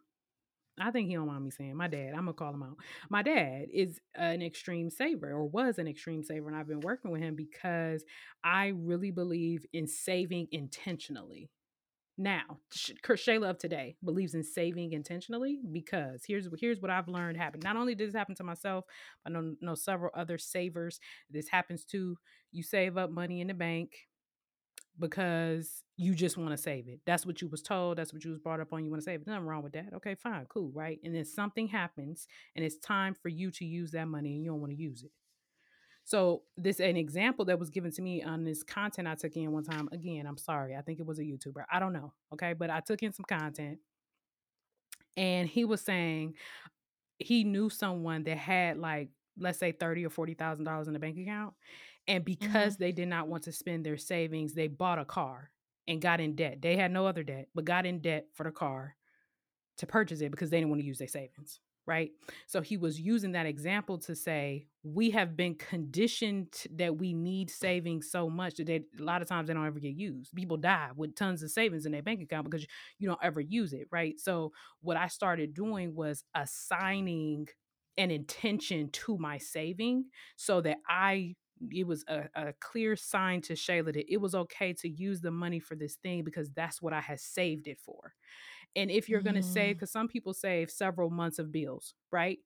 [0.81, 2.11] I think he don't mind me saying my dad.
[2.11, 2.77] I'm gonna call him out.
[3.11, 7.11] My dad is an extreme saver, or was an extreme saver, and I've been working
[7.11, 8.05] with him because
[8.43, 11.51] I really believe in saving intentionally.
[12.23, 17.65] Now, Shayla of today believes in saving intentionally because here's here's what I've learned happened.
[17.65, 18.85] Not only did this happen to myself,
[19.27, 21.01] I know, know several other savers.
[21.29, 22.17] This happens to
[22.53, 23.97] you save up money in the bank
[25.01, 27.01] because you just want to save it.
[27.07, 27.99] That's what you was told.
[27.99, 28.85] That's what you was brought up on.
[28.85, 29.27] You want to save it.
[29.27, 29.93] Nothing wrong with that.
[29.95, 31.01] Okay, fine, cool, right?
[31.03, 34.51] And then something happens and it's time for you to use that money and you
[34.51, 35.11] don't want to use it.
[36.05, 39.53] So this an example that was given to me on this content I took in
[39.53, 39.89] one time.
[39.93, 40.77] Again, I'm sorry.
[40.77, 41.65] I think it was a YouTuber.
[41.71, 42.13] I don't know.
[42.33, 42.55] Okay.
[42.55, 43.79] But I took in some content
[45.17, 46.35] and he was saying
[47.19, 50.99] he knew someone that had like, let's say thirty or forty thousand dollars in the
[50.99, 51.55] bank account.
[52.09, 52.83] And because mm-hmm.
[52.83, 55.51] they did not want to spend their savings, they bought a car
[55.87, 56.61] and got in debt.
[56.61, 58.97] They had no other debt, but got in debt for the car
[59.79, 62.11] to purchase it because they didn't want to use their savings right?
[62.47, 67.51] So he was using that example to say, we have been conditioned that we need
[67.51, 70.35] savings so much that they, a lot of times they don't ever get used.
[70.35, 72.67] People die with tons of savings in their bank account because
[72.99, 74.19] you don't ever use it, right?
[74.19, 77.49] So what I started doing was assigning
[77.99, 80.07] an intention to my saving
[80.37, 81.35] so that I
[81.71, 85.31] it was a, a, clear sign to Shayla that it was okay to use the
[85.31, 88.15] money for this thing because that's what I had saved it for.
[88.77, 89.95] And if you're going to save, because mm.
[89.95, 92.39] some people save several months of bills, right?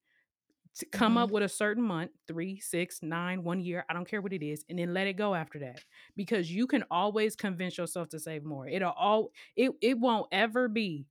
[0.79, 1.18] To come mm-hmm.
[1.18, 4.45] up with a certain month, three, six, nine, one year, I don't care what it
[4.45, 5.81] is, and then let it go after that.
[6.16, 8.68] Because you can always convince yourself to save more.
[8.68, 11.07] It'll all it it won't ever be,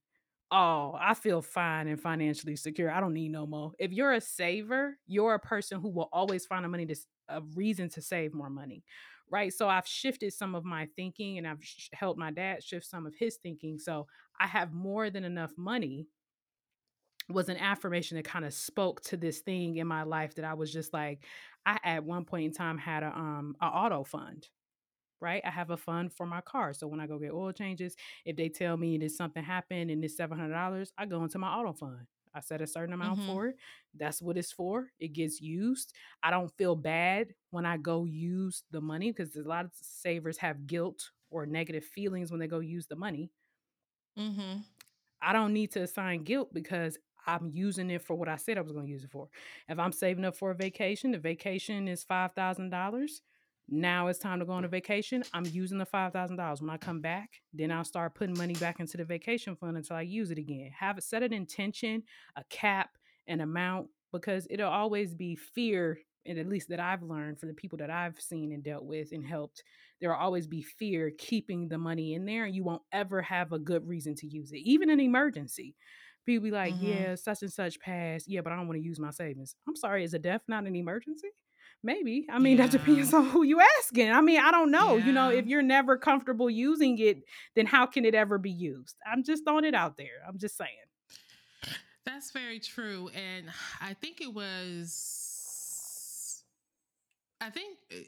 [0.52, 2.92] oh, I feel fine and financially secure.
[2.92, 3.72] I don't need no more.
[3.80, 6.96] If you're a saver, you're a person who will always find a money to
[7.30, 8.84] a reason to save more money
[9.30, 9.52] right?
[9.52, 13.06] So I've shifted some of my thinking and I've sh- helped my dad shift some
[13.06, 13.78] of his thinking.
[13.80, 14.08] So
[14.40, 16.08] I have more than enough money
[17.30, 20.54] was an affirmation that kind of spoke to this thing in my life that I
[20.54, 21.24] was just like,
[21.66, 24.48] I at one point in time had a um a auto fund.
[25.22, 25.42] Right.
[25.46, 26.74] I have a fund for my car.
[26.74, 30.04] So when I go get oil changes, if they tell me that something happened and
[30.04, 32.06] it's seven hundred dollars, I go into my auto fund.
[32.36, 33.32] I set a certain amount mm-hmm.
[33.32, 33.56] for it.
[33.98, 34.92] That's what it's for.
[35.00, 35.94] It gets used.
[36.22, 40.38] I don't feel bad when I go use the money because a lot of savers
[40.40, 43.32] have guilt or negative feelings when they go use the money.
[44.18, 44.60] Mm-hmm.
[45.22, 46.98] I don't need to assign guilt because
[47.28, 49.28] I'm using it for what I said I was going to use it for.
[49.68, 53.10] If I'm saving up for a vacation, the vacation is $5,000.
[53.68, 55.24] Now it's time to go on a vacation.
[55.34, 56.62] I'm using the $5,000.
[56.62, 59.96] When I come back, then I'll start putting money back into the vacation fund until
[59.96, 60.70] I use it again.
[60.78, 62.04] Have it set an intention,
[62.36, 62.90] a cap,
[63.28, 67.54] an amount, because it'll always be fear, and at least that I've learned for the
[67.54, 69.64] people that I've seen and dealt with and helped,
[70.02, 73.52] there will always be fear keeping the money in there, and you won't ever have
[73.52, 75.76] a good reason to use it, even in emergency.
[76.26, 76.86] People be like, mm-hmm.
[76.86, 78.28] yeah, such and such passed.
[78.28, 79.56] Yeah, but I don't want to use my savings.
[79.68, 81.30] I'm sorry, is a death not an emergency?
[81.84, 82.26] Maybe.
[82.32, 82.66] I mean, yeah.
[82.66, 84.10] that depends on who you asking.
[84.12, 84.96] I mean, I don't know.
[84.96, 85.06] Yeah.
[85.06, 87.20] You know, if you're never comfortable using it,
[87.56, 88.96] then how can it ever be used?
[89.06, 90.24] I'm just throwing it out there.
[90.28, 90.72] I'm just saying.
[92.04, 93.10] That's very true.
[93.10, 93.46] And
[93.80, 95.25] I think it was,
[97.46, 98.08] I think it,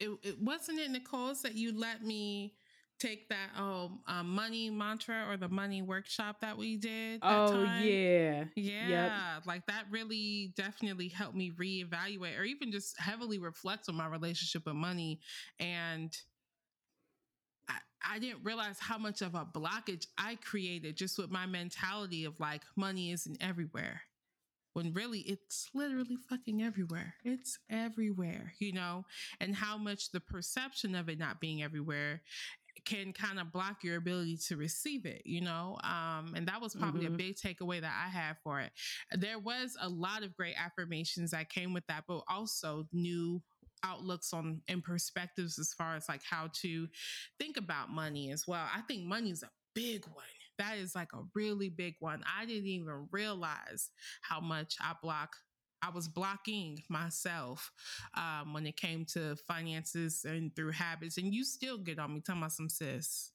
[0.00, 2.54] it, it wasn't it, Nicole's that you let me
[2.98, 7.20] take that um uh, money mantra or the money workshop that we did.
[7.20, 7.84] That oh time.
[7.84, 9.34] yeah, yeah.
[9.34, 9.46] Yep.
[9.46, 14.66] Like that really definitely helped me reevaluate or even just heavily reflect on my relationship
[14.66, 15.20] with money
[15.60, 16.16] and.
[17.68, 17.76] I,
[18.16, 22.40] I didn't realize how much of a blockage I created just with my mentality of
[22.40, 24.02] like money isn't everywhere
[24.74, 27.14] when really it's literally fucking everywhere.
[27.24, 29.04] It's everywhere, you know,
[29.40, 32.22] and how much the perception of it not being everywhere
[32.84, 35.78] can kind of block your ability to receive it, you know?
[35.84, 37.14] Um, and that was probably mm-hmm.
[37.14, 38.72] a big takeaway that I had for it.
[39.12, 43.42] There was a lot of great affirmations that came with that, but also new
[43.84, 46.88] outlooks on and perspectives as far as like how to
[47.38, 48.64] think about money as well.
[48.74, 50.24] I think money is a big one.
[50.58, 52.22] That is like a really big one.
[52.38, 53.90] I didn't even realize
[54.22, 55.36] how much I block
[55.82, 57.72] I was blocking myself
[58.16, 61.18] um, when it came to finances and through habits.
[61.18, 63.32] And you still get on me talking about some sis.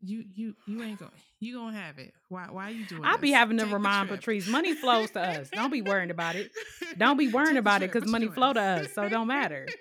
[0.00, 2.12] You you you ain't going you gonna have it.
[2.28, 3.04] Why why are you doing?
[3.04, 5.48] I'll be having to remind Patrice, money flows to us.
[5.50, 6.52] Don't be worrying about it.
[6.98, 9.66] Don't be worrying about it because money flow to us, so don't matter.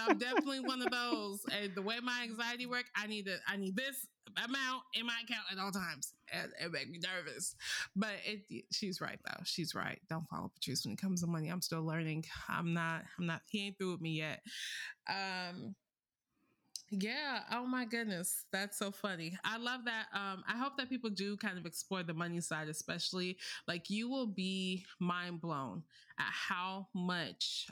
[0.00, 1.40] I'm definitely one of those.
[1.52, 5.14] And the way my anxiety work, I need to I need this amount in my
[5.24, 6.12] account at all times.
[6.32, 7.54] And it make me nervous.
[7.96, 9.42] But it, she's right though.
[9.44, 10.00] She's right.
[10.08, 11.48] Don't follow Patrice when it comes to money.
[11.48, 12.24] I'm still learning.
[12.48, 14.40] I'm not, I'm not, he ain't through with me yet.
[15.08, 15.74] Um,
[16.90, 17.40] yeah.
[17.52, 18.44] Oh my goodness.
[18.50, 19.36] That's so funny.
[19.44, 20.06] I love that.
[20.14, 23.36] Um, I hope that people do kind of explore the money side, especially
[23.66, 25.82] like you will be mind blown
[26.18, 27.68] at how much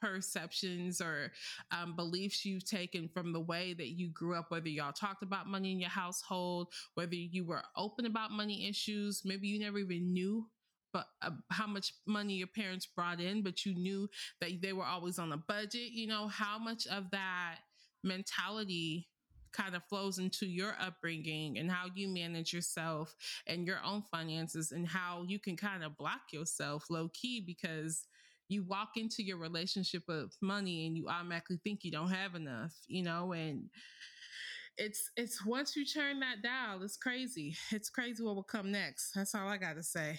[0.00, 1.32] perceptions or
[1.70, 5.46] um, beliefs you've taken from the way that you grew up, whether y'all talked about
[5.46, 10.12] money in your household, whether you were open about money issues, maybe you never even
[10.12, 10.46] knew
[10.92, 14.08] but uh, how much money your parents brought in, but you knew
[14.40, 15.92] that they were always on a budget.
[15.92, 17.56] You know how much of that
[18.02, 19.08] mentality
[19.52, 23.14] kind of flows into your upbringing and how you manage yourself
[23.46, 28.06] and your own finances and how you can kind of block yourself low key because
[28.48, 32.72] you walk into your relationship with money and you automatically think you don't have enough,
[32.86, 33.64] you know, and
[34.78, 37.56] it's it's once you turn that dial, it's crazy.
[37.72, 39.12] It's crazy what will come next.
[39.14, 40.18] That's all I gotta say.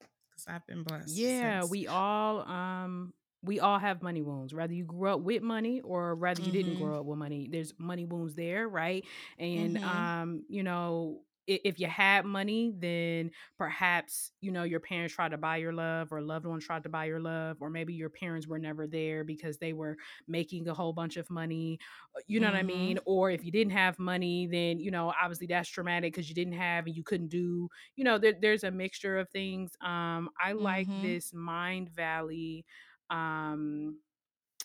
[0.00, 1.16] Cause I've been blessed.
[1.16, 1.70] Yeah, since.
[1.70, 3.12] we all um
[3.42, 6.56] we all have money wounds, whether you grew up with money or whether you mm-hmm.
[6.56, 7.48] didn't grow up with money.
[7.50, 9.04] There's money wounds there, right?
[9.38, 9.84] And mm-hmm.
[9.84, 15.38] um, you know, if you had money, then perhaps, you know, your parents tried to
[15.38, 18.46] buy your love or loved ones tried to buy your love, or maybe your parents
[18.46, 21.78] were never there because they were making a whole bunch of money.
[22.16, 22.56] Uh, you know mm-hmm.
[22.56, 22.96] what I mean?
[22.96, 23.10] Mm-hmm.
[23.10, 26.54] Or if you didn't have money, then, you know, obviously that's traumatic because you didn't
[26.54, 29.72] have and you couldn't do, you know, there, there's a mixture of things.
[29.82, 31.02] Um, I like mm-hmm.
[31.02, 32.64] this Mindvalley.
[33.10, 33.98] Um,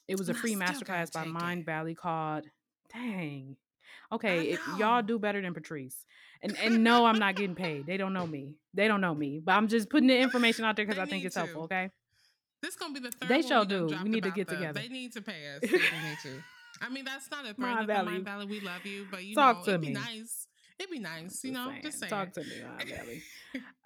[0.08, 1.66] it was a free masterclass by Mind it.
[1.66, 2.46] Valley called,
[2.92, 3.58] dang,
[4.12, 6.06] Okay, if y'all do better than Patrice.
[6.42, 7.86] And and no, I'm not getting paid.
[7.86, 8.56] They don't know me.
[8.74, 9.42] They don't know me.
[9.44, 11.42] But I'm just putting the information out there because I think it's to.
[11.42, 11.64] helpful.
[11.64, 11.92] Okay.
[12.62, 13.30] This gonna be the third.
[13.30, 13.88] They shall do.
[14.04, 14.80] We need to get the, together.
[14.80, 15.62] They need to pay us.
[15.62, 16.44] they need to.
[16.82, 17.88] I mean, that's not a threat.
[17.88, 18.06] Mindvalley.
[18.06, 19.88] Mind Valley, we love you, but you Talk know, to it'd me.
[19.88, 20.39] be nice
[20.80, 21.68] It'd be nice, you know.
[21.68, 21.82] Saying.
[21.84, 22.10] Just saying.
[22.10, 23.22] Talk to me, Mindvalley.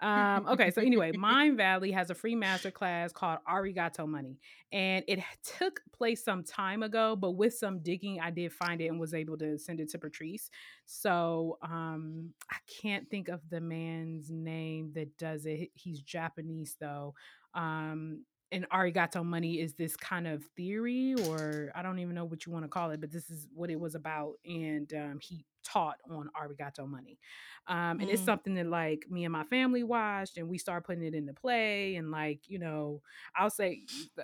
[0.00, 4.38] um, okay, so anyway, Mindvalley has a free master class called Arigato Money,
[4.70, 5.18] and it
[5.58, 9.12] took place some time ago, but with some digging, I did find it and was
[9.12, 10.50] able to send it to Patrice.
[10.86, 15.70] So um, I can't think of the man's name that does it.
[15.74, 17.14] He's Japanese though.
[17.54, 22.46] Um, and arigato money is this kind of theory or i don't even know what
[22.46, 25.44] you want to call it but this is what it was about and um, he
[25.64, 27.18] taught on arigato money
[27.66, 28.12] um, and mm.
[28.12, 31.32] it's something that like me and my family watched and we started putting it into
[31.32, 33.00] play and like you know
[33.34, 33.80] i'll say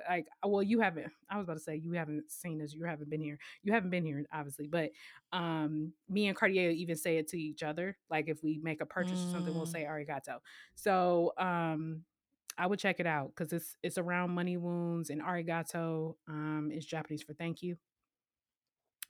[0.09, 3.09] like well you haven't i was about to say you haven't seen this you haven't
[3.09, 4.91] been here you haven't been here obviously but
[5.33, 8.87] um, me and cartier even say it to each other like if we make a
[8.87, 9.29] purchase mm.
[9.29, 9.73] or something we'll mm.
[9.73, 10.39] say arigato
[10.75, 12.03] so um
[12.61, 16.85] I would check it out because it's it's around money wounds and arigato um, is
[16.85, 17.77] Japanese for thank you.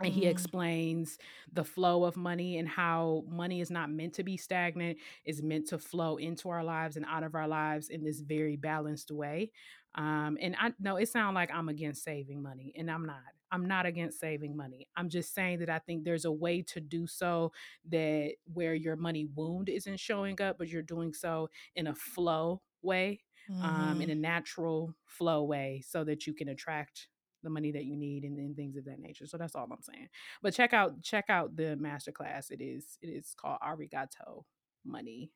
[0.02, 0.30] And he mm-hmm.
[0.30, 1.18] explains
[1.52, 4.96] the flow of money and how money is not meant to be stagnant,
[5.26, 8.56] is meant to flow into our lives and out of our lives in this very
[8.56, 9.50] balanced way.
[9.96, 13.18] Um, and I know it sounds like I'm against saving money, and I'm not.
[13.52, 14.86] I'm not against saving money.
[14.96, 17.50] I'm just saying that I think there's a way to do so
[17.88, 22.62] that where your money wound isn't showing up, but you're doing so in a flow
[22.80, 23.20] way
[23.50, 23.62] mm-hmm.
[23.62, 24.10] um, in mm-hmm.
[24.10, 27.08] a natural flow way so that you can attract
[27.42, 29.26] the money that you need and, and, things of that nature.
[29.26, 30.08] So that's all I'm saying.
[30.42, 32.50] But check out check out the masterclass.
[32.50, 34.44] It is it is called Arigato
[34.84, 35.30] Money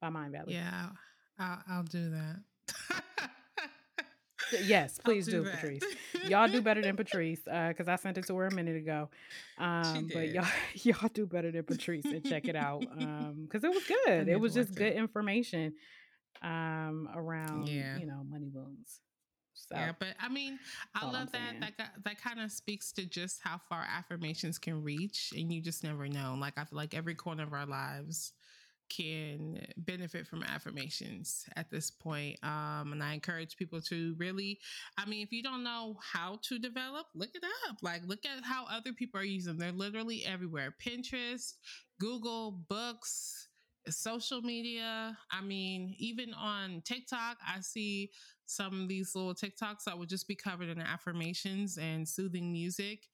[0.00, 0.52] by Mindvalley.
[0.52, 0.90] Yeah,
[1.38, 2.36] I'll, I'll do that.
[4.64, 5.82] yes, please do, do Patrice.
[6.26, 9.08] y'all do better than Patrice because uh, I sent it to her a minute ago.
[9.58, 12.94] Um, but y'all y'all do better than Patrice and check it out because
[13.64, 14.28] um, it was good.
[14.28, 15.74] It was just good information
[16.42, 17.98] um, around yeah.
[17.98, 19.00] you know money wounds.
[19.54, 20.58] So, yeah, but I mean,
[20.94, 21.56] I love that.
[21.60, 25.82] That that kind of speaks to just how far affirmations can reach, and you just
[25.82, 26.36] never know.
[26.38, 28.32] Like I feel like every corner of our lives
[28.88, 32.38] can benefit from affirmations at this point.
[32.42, 34.58] Um, and I encourage people to really,
[34.96, 37.76] I mean, if you don't know how to develop, look it up.
[37.82, 39.56] Like, look at how other people are using.
[39.56, 39.58] Them.
[39.58, 40.74] They're literally everywhere.
[40.84, 41.54] Pinterest,
[42.00, 43.47] Google, books
[43.92, 45.16] social media.
[45.30, 48.10] I mean, even on TikTok, I see
[48.46, 53.08] some of these little TikToks that would just be covered in affirmations and soothing music.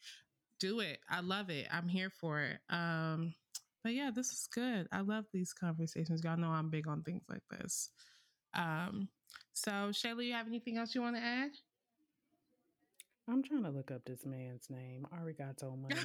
[0.61, 0.99] Do it.
[1.11, 1.67] I love it.
[1.73, 2.59] I'm here for it.
[2.71, 3.35] Um,
[3.83, 4.87] but yeah, this is good.
[4.93, 6.23] I love these conversations.
[6.25, 7.91] Y'all know I'm big on things like this.
[8.55, 9.09] Um,
[9.53, 11.51] so Shayla, you have anything else you want to add?
[13.29, 15.97] I'm trying to look up this man's name, Arigato Money.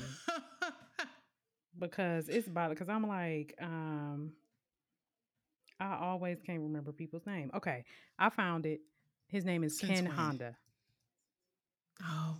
[1.77, 4.33] because it's about because I'm like, um,
[5.79, 7.51] I always can't remember people's name.
[7.55, 7.85] Okay,
[8.17, 8.81] I found it.
[9.27, 10.15] His name is Since Ken when?
[10.15, 10.57] Honda.
[12.03, 12.37] Oh,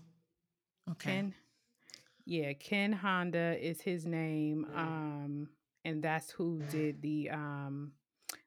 [0.92, 1.12] okay.
[1.12, 1.34] Ken,
[2.26, 5.50] yeah, Ken Honda is his name, um,
[5.86, 7.94] and that's who did the um,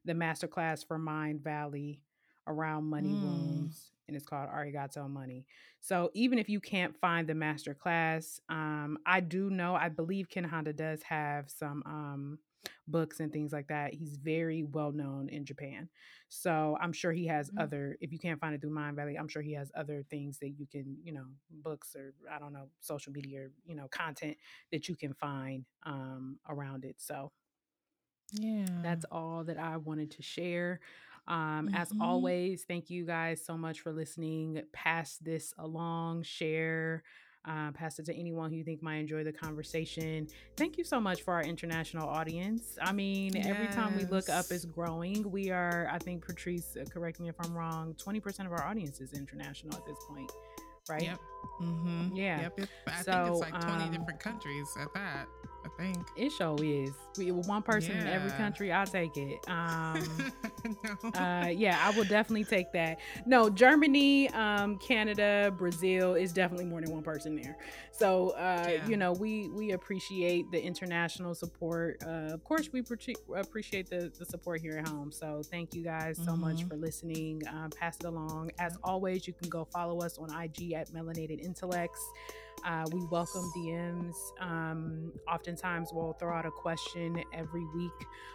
[0.04, 1.98] the master class for Mindvalley
[2.46, 3.22] around money mm.
[3.22, 5.46] wounds, and it's called Arigato Money.
[5.80, 10.28] So even if you can't find the master class, um, I do know, I believe
[10.28, 12.38] Ken Honda does have some um,
[12.86, 13.94] books and things like that.
[13.94, 15.88] He's very well known in Japan.
[16.28, 17.58] So I'm sure he has mm-hmm.
[17.58, 20.50] other, if you can't find it through Mindvalley, I'm sure he has other things that
[20.50, 24.36] you can, you know, books or I don't know, social media, or, you know, content
[24.70, 26.96] that you can find um, around it.
[26.98, 27.32] So
[28.32, 30.80] yeah, that's all that I wanted to share.
[31.28, 31.74] Um, mm-hmm.
[31.76, 34.62] As always, thank you guys so much for listening.
[34.72, 37.02] Pass this along, share
[37.44, 40.28] uh, pass it to anyone who you think might enjoy the conversation.
[40.56, 42.78] Thank you so much for our international audience.
[42.80, 43.46] I mean, yes.
[43.46, 45.30] every time we look up is growing.
[45.30, 49.00] We are, I think, Patrice, uh, correct me if I'm wrong, 20% of our audience
[49.00, 50.30] is international at this point,
[50.88, 51.02] right?
[51.02, 51.18] Yep.
[51.60, 52.16] Mm-hmm.
[52.16, 52.40] Yeah.
[52.42, 52.60] Yep.
[52.86, 55.26] I so, think it's like 20 um, different countries at that.
[55.64, 56.92] I think it show is.
[57.16, 58.02] We one person yeah.
[58.02, 58.72] in every country.
[58.72, 59.38] I'll take it.
[59.48, 60.32] Um,
[61.04, 61.10] no.
[61.10, 62.98] uh, yeah, I will definitely take that.
[63.26, 67.56] No, Germany, um, Canada, Brazil is definitely more than one person there.
[67.92, 68.86] So uh, yeah.
[68.88, 72.02] you know, we we appreciate the international support.
[72.04, 75.12] Uh, of course, we pre- appreciate the the support here at home.
[75.12, 76.40] So thank you guys so mm-hmm.
[76.40, 77.42] much for listening.
[77.48, 78.50] Um, pass it along.
[78.58, 82.00] As always, you can go follow us on IG at Melanated Intellects.
[82.64, 84.14] Uh, we welcome DMs.
[84.40, 87.90] Um, oftentimes, we'll throw out a question every week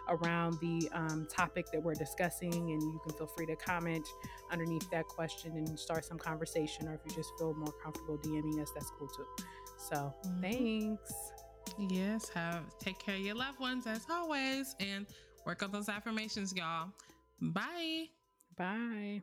[0.08, 4.06] around the um, topic that we're discussing, and you can feel free to comment
[4.50, 6.88] underneath that question and start some conversation.
[6.88, 9.26] Or if you just feel more comfortable DMing us, that's cool too.
[9.78, 10.40] So, mm-hmm.
[10.42, 11.12] thanks.
[11.78, 15.06] Yes, have take care of your loved ones as always, and
[15.46, 16.90] work on those affirmations, y'all.
[17.40, 18.06] Bye.
[18.56, 19.22] Bye.